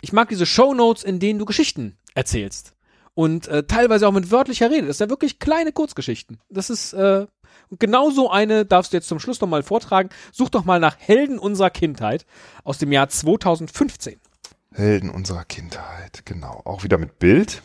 ich 0.00 0.12
mag 0.12 0.28
diese 0.30 0.46
Shownotes, 0.46 1.04
in 1.04 1.20
denen 1.20 1.38
du 1.38 1.44
Geschichten 1.44 1.96
erzählst. 2.14 2.74
Und 3.18 3.48
äh, 3.48 3.64
teilweise 3.64 4.06
auch 4.06 4.12
mit 4.12 4.30
wörtlicher 4.30 4.70
Rede. 4.70 4.86
Das 4.86 4.98
sind 4.98 5.08
ja 5.08 5.10
wirklich 5.10 5.40
kleine 5.40 5.72
Kurzgeschichten. 5.72 6.38
Das 6.50 6.70
ist, 6.70 6.92
äh, 6.92 7.26
genau 7.76 8.10
so 8.10 8.30
eine 8.30 8.64
darfst 8.64 8.92
du 8.92 8.96
jetzt 8.96 9.08
zum 9.08 9.18
Schluss 9.18 9.40
noch 9.40 9.48
mal 9.48 9.64
vortragen. 9.64 10.10
Such 10.30 10.50
doch 10.50 10.64
mal 10.64 10.78
nach 10.78 10.96
Helden 11.00 11.40
unserer 11.40 11.70
Kindheit 11.70 12.26
aus 12.62 12.78
dem 12.78 12.92
Jahr 12.92 13.08
2015. 13.08 14.20
Helden 14.72 15.10
unserer 15.10 15.44
Kindheit, 15.44 16.26
genau. 16.26 16.62
Auch 16.64 16.84
wieder 16.84 16.96
mit 16.96 17.18
Bild. 17.18 17.64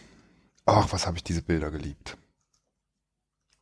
Ach, 0.65 0.91
was 0.91 1.05
habe 1.05 1.17
ich 1.17 1.23
diese 1.23 1.43
Bilder 1.43 1.69
geliebt. 1.69 2.17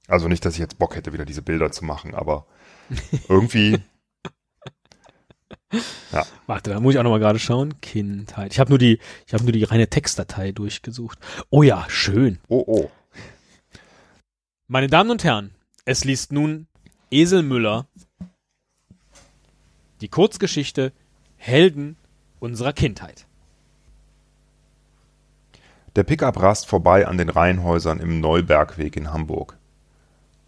Also 0.07 0.29
nicht, 0.29 0.45
dass 0.45 0.53
ich 0.53 0.61
jetzt 0.61 0.79
Bock 0.79 0.95
hätte, 0.95 1.11
wieder 1.11 1.25
diese 1.25 1.41
Bilder 1.41 1.73
zu 1.73 1.83
machen, 1.83 2.15
aber 2.15 2.45
irgendwie. 3.27 3.81
Warte, 6.47 6.71
da 6.71 6.79
muss 6.79 6.93
ich 6.93 6.99
auch 6.99 7.03
noch 7.03 7.11
mal 7.11 7.19
gerade 7.19 7.39
schauen. 7.39 7.79
Kindheit. 7.81 8.53
Ich 8.53 8.59
habe 8.59 8.69
nur 8.69 8.79
die, 8.79 8.99
ich 9.25 9.33
habe 9.33 9.43
nur 9.43 9.53
die 9.53 9.63
reine 9.63 9.87
Textdatei 9.87 10.51
durchgesucht. 10.51 11.19
Oh 11.49 11.63
ja, 11.63 11.85
schön. 11.87 12.39
Oh, 12.47 12.63
oh. 12.67 12.91
Meine 14.67 14.87
Damen 14.87 15.11
und 15.11 15.23
Herren, 15.23 15.51
es 15.85 16.03
liest 16.03 16.31
nun 16.31 16.67
Esel 17.09 17.43
Müller 17.43 17.87
die 20.01 20.07
Kurzgeschichte 20.07 20.93
Helden 21.37 21.95
unserer 22.39 22.73
Kindheit. 22.73 23.27
Der 25.95 26.03
Pickup 26.03 26.41
rast 26.41 26.67
vorbei 26.67 27.07
an 27.07 27.17
den 27.17 27.29
Reihenhäusern 27.29 27.99
im 27.99 28.19
Neubergweg 28.19 28.95
in 28.95 29.11
Hamburg. 29.11 29.57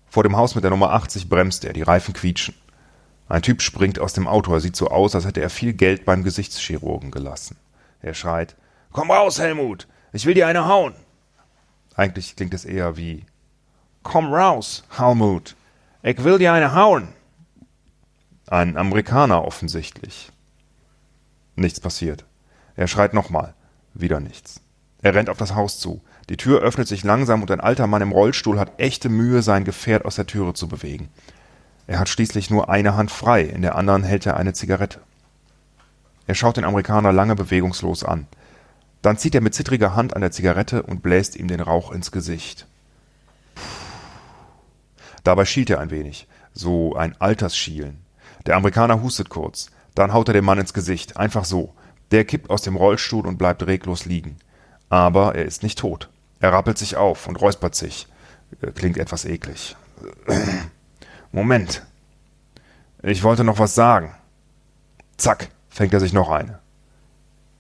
Vor 0.10 0.24
dem 0.24 0.38
Haus 0.38 0.56
mit 0.56 0.64
der 0.64 0.72
Nummer 0.72 0.92
80 0.92 1.28
bremst 1.28 1.66
er, 1.66 1.74
die 1.74 1.82
Reifen 1.82 2.14
quietschen. 2.14 2.56
Ein 3.34 3.42
Typ 3.42 3.64
springt 3.64 3.98
aus 3.98 4.14
dem 4.14 4.28
Auto, 4.28 4.54
er 4.54 4.60
sieht 4.60 4.76
so 4.76 4.90
aus, 4.90 5.16
als 5.16 5.26
hätte 5.26 5.42
er 5.42 5.50
viel 5.50 5.74
Geld 5.74 6.06
beim 6.06 6.24
Gesichtschirurgen 6.24 7.10
gelassen. 7.10 7.58
Er 8.00 8.14
schreit, 8.14 8.56
Komm 8.92 9.10
raus, 9.10 9.40
Helmut, 9.40 9.88
ich 10.12 10.28
will 10.28 10.36
dir 10.36 10.46
eine 10.46 10.68
hauen. 10.68 10.94
Eigentlich 11.96 12.36
klingt 12.36 12.54
es 12.54 12.64
eher 12.64 12.96
wie, 12.96 13.26
Komm 14.04 14.32
raus, 14.32 14.84
Helmut, 14.96 15.56
ich 16.04 16.24
will 16.24 16.38
dir 16.38 16.54
eine 16.54 16.76
hauen. 16.76 17.08
Ein 18.46 18.78
Amerikaner 18.78 19.44
offensichtlich. 19.44 20.32
Nichts 21.56 21.80
passiert. 21.80 22.26
Er 22.76 22.88
schreit 22.88 23.16
nochmal. 23.16 23.56
Wieder 23.96 24.20
nichts. 24.20 24.62
Er 25.02 25.16
rennt 25.16 25.32
auf 25.32 25.38
das 25.38 25.56
Haus 25.56 25.80
zu. 25.80 26.04
Die 26.30 26.38
Tür 26.38 26.62
öffnet 26.62 26.88
sich 26.88 27.04
langsam 27.04 27.42
und 27.42 27.50
ein 27.50 27.62
alter 27.62 27.88
Mann 27.88 28.04
im 28.04 28.12
Rollstuhl 28.12 28.60
hat 28.60 28.80
echte 28.80 29.10
Mühe, 29.10 29.42
sein 29.42 29.66
Gefährt 29.66 30.06
aus 30.06 30.18
der 30.18 30.28
Türe 30.28 30.54
zu 30.54 30.68
bewegen. 30.68 31.10
Er 31.88 32.00
hat 32.00 32.10
schließlich 32.10 32.50
nur 32.50 32.70
eine 32.70 32.96
Hand 32.96 33.12
frei, 33.12 33.42
in 33.42 33.62
der 33.62 33.76
anderen 33.76 34.04
hält 34.04 34.26
er 34.26 34.38
eine 34.38 34.54
Zigarette. 34.54 35.00
Er 36.28 36.36
schaut 36.36 36.58
den 36.58 36.64
Amerikaner 36.64 37.12
lange 37.12 37.36
bewegungslos 37.36 38.04
an. 38.04 38.28
Dann 39.02 39.18
zieht 39.18 39.36
er 39.36 39.42
mit 39.42 39.54
zittriger 39.54 39.96
Hand 39.96 40.16
an 40.16 40.22
der 40.22 40.32
Zigarette 40.32 40.84
und 40.84 41.04
bläst 41.04 41.36
ihm 41.36 41.50
den 41.50 41.60
Rauch 41.60 41.92
ins 41.92 42.12
Gesicht. 42.12 42.66
Dabei 45.26 45.46
schielt 45.46 45.70
er 45.70 45.80
ein 45.80 45.92
wenig, 45.92 46.28
so 46.54 46.96
ein 46.96 47.20
Altersschielen. 47.20 48.00
Der 48.46 48.56
Amerikaner 48.56 49.02
hustet 49.02 49.30
kurz, 49.30 49.68
dann 49.96 50.14
haut 50.14 50.30
er 50.30 50.34
dem 50.34 50.46
Mann 50.46 50.60
ins 50.60 50.74
Gesicht, 50.74 51.18
einfach 51.18 51.46
so. 51.46 51.74
Der 52.12 52.26
kippt 52.26 52.50
aus 52.50 52.62
dem 52.62 52.76
Rollstuhl 52.76 53.26
und 53.28 53.38
bleibt 53.38 53.66
reglos 53.66 54.06
liegen. 54.06 54.38
Aber 54.90 55.36
er 55.36 55.46
ist 55.46 55.64
nicht 55.64 55.80
tot. 55.80 56.10
Er 56.40 56.54
rappelt 56.54 56.78
sich 56.78 56.96
auf 56.96 57.28
und 57.28 57.38
räuspert 57.38 57.76
sich. 57.76 58.08
Äh, 58.62 58.72
Klingt 58.72 58.98
etwas 58.98 59.26
eklig. 59.26 59.76
Moment. 61.34 61.84
Ich 63.02 63.24
wollte 63.24 63.44
noch 63.44 63.60
was 63.60 63.76
sagen. 63.76 64.16
Zack, 65.18 65.50
fängt 65.68 65.94
er 65.94 66.00
sich 66.00 66.14
noch 66.14 66.30
eine. 66.30 66.60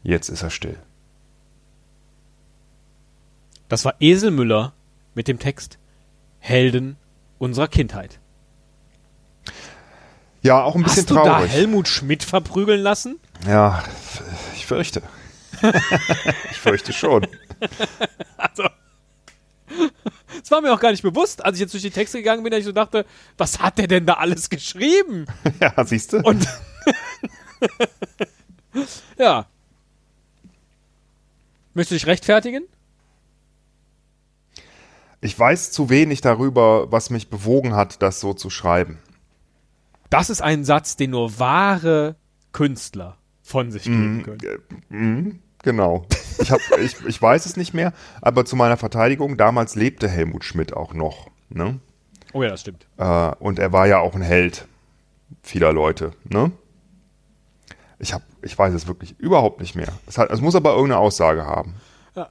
Jetzt 0.03 0.30
ist 0.30 0.43
er 0.43 0.51
still. 0.51 0.78
Das 3.67 3.84
war 3.84 3.95
Esel 3.99 4.32
Müller 4.32 4.74
mit 5.15 5.28
dem 5.28 5.39
Text 5.39 5.80
Helden 6.39 6.97
unserer 7.39 7.67
Kindheit. 7.67 8.19
Ja, 10.43 10.61
auch 10.61 10.76
ein 10.76 10.84
bisschen 10.84 11.03
Hast 11.03 11.09
du 11.09 11.15
da 11.15 11.24
traurig. 11.24 11.51
Helmut 11.51 11.88
Schmidt 11.88 12.24
verprügeln 12.24 12.82
lassen? 12.82 13.19
ja, 13.47 13.84
ich 14.53 14.65
fürchte. 14.67 15.01
ich 16.51 16.59
fürchte 16.59 16.93
schon. 16.93 17.26
Also, 18.38 18.63
das 20.39 20.51
war 20.51 20.61
mir 20.61 20.74
auch 20.74 20.80
gar 20.80 20.91
nicht 20.91 21.03
bewusst, 21.03 21.43
als 21.43 21.57
ich 21.57 21.61
jetzt 21.61 21.74
durch 21.74 21.84
die 21.84 21.91
Texte 21.91 22.17
gegangen 22.17 22.43
bin, 22.43 22.51
dass 22.51 22.59
ich 22.59 22.65
so 22.65 22.71
dachte, 22.71 23.05
was 23.38 23.59
hat 23.59 23.78
der 23.78 23.88
denn 23.88 24.05
da 24.05 24.15
alles 24.15 24.49
geschrieben? 24.49 25.26
Ja, 25.59 25.86
siehst 25.86 26.13
du? 26.13 26.17
Und 26.17 26.47
ja. 29.17 29.47
Möchtest 31.74 31.91
du 31.91 31.95
dich 31.95 32.07
rechtfertigen? 32.07 32.63
Ich 35.21 35.38
weiß 35.39 35.71
zu 35.71 35.89
wenig 35.89 36.21
darüber, 36.21 36.91
was 36.91 37.09
mich 37.09 37.30
bewogen 37.30 37.76
hat, 37.76 38.01
das 38.01 38.19
so 38.19 38.34
zu 38.34 38.49
schreiben. 38.49 38.99
Das 40.09 40.30
ist 40.30 40.41
ein 40.41 40.65
Satz, 40.65 40.97
den 40.97 41.11
nur 41.11 41.39
wahre 41.39 42.17
Künstler 42.51 43.17
von 43.41 43.71
sich 43.71 43.84
geben 43.84 44.24
können. 44.24 45.42
Genau. 45.64 46.05
Ich, 46.39 46.51
hab, 46.51 46.59
ich, 46.80 47.03
ich 47.05 47.22
weiß 47.22 47.45
es 47.47 47.57
nicht 47.57 47.74
mehr, 47.74 47.93
aber 48.22 48.45
zu 48.45 48.55
meiner 48.55 48.78
Verteidigung, 48.78 49.38
damals 49.38 49.76
lebte 49.76 50.07
Helmut 50.07 50.43
Schmidt 50.43 50.74
auch 50.74 50.93
noch. 50.93 51.30
Ne? 51.49 51.80
Oh 52.34 52.43
ja, 52.43 52.49
das 52.49 52.61
stimmt. 52.61 52.86
Äh, 52.97 53.32
und 53.39 53.59
er 53.59 53.74
war 53.74 53.88
ja 53.88 53.99
auch 53.99 54.14
ein 54.14 54.22
Held 54.22 54.68
vieler 55.41 55.74
Leute. 55.74 56.11
Ne? 56.26 56.51
Ich, 57.99 58.14
hab, 58.14 58.22
ich 58.41 58.57
weiß 58.57 58.74
es 58.74 58.88
wirklich 58.88 59.20
überhaupt 59.20 59.61
nicht 59.61 59.76
mehr. 59.76 59.93
Es, 60.07 60.18
hat, 60.18 60.30
es 60.30 60.41
muss 60.41 60.55
aber 60.55 60.72
irgendeine 60.72 60.99
Aussage 60.99 61.45
haben. 61.45 61.76
Ja. 62.16 62.30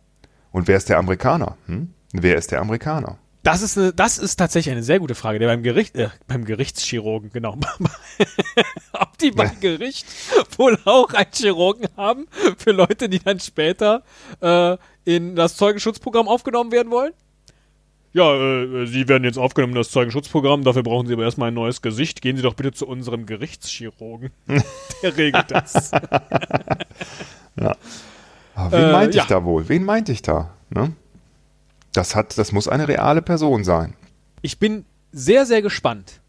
Und 0.51 0.69
wer 0.69 0.77
ist 0.77 0.89
der 0.89 0.99
Amerikaner? 0.99 1.57
Hm? 1.67 1.95
Wer 2.13 2.37
ist 2.37 2.51
der 2.51 2.61
Amerikaner? 2.61 3.19
Das 3.43 3.61
ist, 3.61 3.77
eine, 3.77 3.93
das 3.93 4.19
ist 4.19 4.37
tatsächlich 4.37 4.71
eine 4.73 4.85
sehr 4.85 5.01
gute 5.01 5.17
Frage. 5.17 5.39
Der 5.41 5.49
beim 5.49 5.63
Gericht, 5.65 5.97
äh, 5.97 6.11
beim 6.29 6.45
Gerichtschirurgen, 6.45 7.31
genau. 7.33 7.57
Ob 8.93 9.19
die 9.19 9.33
beim 9.33 9.59
Gericht 9.61 10.07
wohl 10.57 10.79
auch 10.85 11.13
einen 11.13 11.33
Chirurgen 11.33 11.89
haben 11.97 12.27
für 12.57 12.71
Leute, 12.71 13.09
die 13.09 13.19
dann 13.19 13.41
später 13.41 14.05
äh, 14.41 14.77
in 15.05 15.35
das 15.35 15.57
Zeugenschutzprogramm 15.57 16.29
aufgenommen 16.29 16.71
werden 16.71 16.93
wollen? 16.93 17.13
Ja, 18.13 18.33
äh, 18.35 18.87
Sie 18.87 19.09
werden 19.09 19.25
jetzt 19.25 19.39
aufgenommen 19.39 19.73
in 19.73 19.79
das 19.79 19.91
Zeugenschutzprogramm. 19.91 20.63
Dafür 20.63 20.83
brauchen 20.85 21.09
Sie 21.09 21.15
aber 21.15 21.25
erstmal 21.25 21.49
ein 21.49 21.55
neues 21.55 21.83
Gesicht. 21.83 22.23
Gehen 22.23 22.37
Sie 22.37 22.43
doch 22.43 22.55
bitte 22.55 22.73
zu 22.73 22.87
unserem 22.87 23.27
Gerichtschirurgen. 23.27 24.31
Der 25.03 25.17
regelt 25.17 25.51
das. 25.51 25.93
Aber 25.93 27.77
wen 28.71 28.85
Äh, 28.85 28.93
meinte 28.93 29.17
ja. 29.17 29.23
ich 29.25 29.29
da 29.29 29.43
wohl? 29.45 29.69
Wen 29.69 29.85
meinte 29.85 30.13
ich 30.13 30.23
da? 30.23 30.51
Ne? 30.71 30.93
Das, 31.93 32.15
hat, 32.15 32.39
das 32.39 32.53
muss 32.53 32.69
eine 32.69 32.89
reale 32.89 33.23
Person 33.23 33.65
sein. 33.65 33.95
Ich 34.41 34.59
bin 34.59 34.85
sehr, 35.13 35.47
sehr 35.47 35.63
gespannt, 35.63 36.21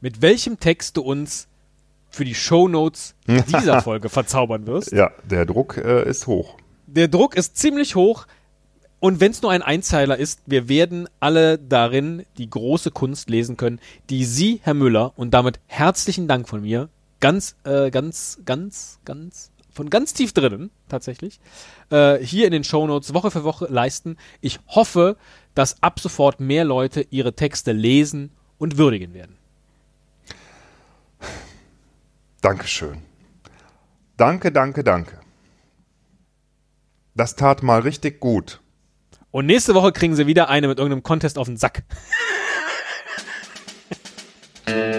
mit 0.00 0.22
welchem 0.22 0.58
Text 0.58 0.96
du 0.96 1.02
uns 1.02 1.46
für 2.10 2.24
die 2.24 2.34
Shownotes 2.34 3.14
dieser 3.26 3.82
Folge 3.82 4.08
verzaubern 4.08 4.66
wirst. 4.66 4.92
Ja, 4.92 5.10
der 5.24 5.44
Druck 5.44 5.76
äh, 5.76 6.08
ist 6.08 6.26
hoch. 6.26 6.56
Der 6.86 7.08
Druck 7.08 7.36
ist 7.36 7.56
ziemlich 7.56 7.94
hoch. 7.94 8.26
Und 9.00 9.20
wenn 9.20 9.30
es 9.30 9.42
nur 9.42 9.52
ein 9.52 9.62
Einzeiler 9.62 10.16
ist, 10.16 10.40
wir 10.46 10.68
werden 10.68 11.08
alle 11.20 11.58
darin 11.58 12.24
die 12.36 12.50
große 12.50 12.90
Kunst 12.90 13.30
lesen 13.30 13.56
können, 13.56 13.78
die 14.10 14.24
Sie, 14.24 14.60
Herr 14.64 14.74
Müller, 14.74 15.12
und 15.16 15.32
damit 15.32 15.60
herzlichen 15.66 16.26
Dank 16.26 16.48
von 16.48 16.62
mir, 16.62 16.88
ganz, 17.20 17.54
äh, 17.64 17.90
ganz, 17.90 18.40
ganz, 18.44 18.98
ganz, 19.04 19.52
von 19.78 19.90
ganz 19.90 20.12
tief 20.12 20.32
drinnen 20.32 20.72
tatsächlich, 20.88 21.38
äh, 21.90 22.18
hier 22.18 22.46
in 22.46 22.52
den 22.52 22.64
Shownotes 22.64 23.14
Woche 23.14 23.30
für 23.30 23.44
Woche 23.44 23.66
leisten. 23.70 24.16
Ich 24.40 24.58
hoffe, 24.66 25.16
dass 25.54 25.80
ab 25.84 26.00
sofort 26.00 26.40
mehr 26.40 26.64
Leute 26.64 27.06
ihre 27.10 27.34
Texte 27.34 27.70
lesen 27.70 28.32
und 28.58 28.76
würdigen 28.76 29.14
werden. 29.14 29.36
Dankeschön. 32.40 33.02
Danke, 34.16 34.50
danke, 34.50 34.82
danke. 34.82 35.20
Das 37.14 37.36
tat 37.36 37.62
mal 37.62 37.80
richtig 37.80 38.18
gut. 38.18 38.60
Und 39.30 39.46
nächste 39.46 39.74
Woche 39.74 39.92
kriegen 39.92 40.16
sie 40.16 40.26
wieder 40.26 40.48
eine 40.48 40.66
mit 40.66 40.78
irgendeinem 40.78 41.04
Contest 41.04 41.38
auf 41.38 41.46
den 41.46 41.56
Sack. 41.56 41.84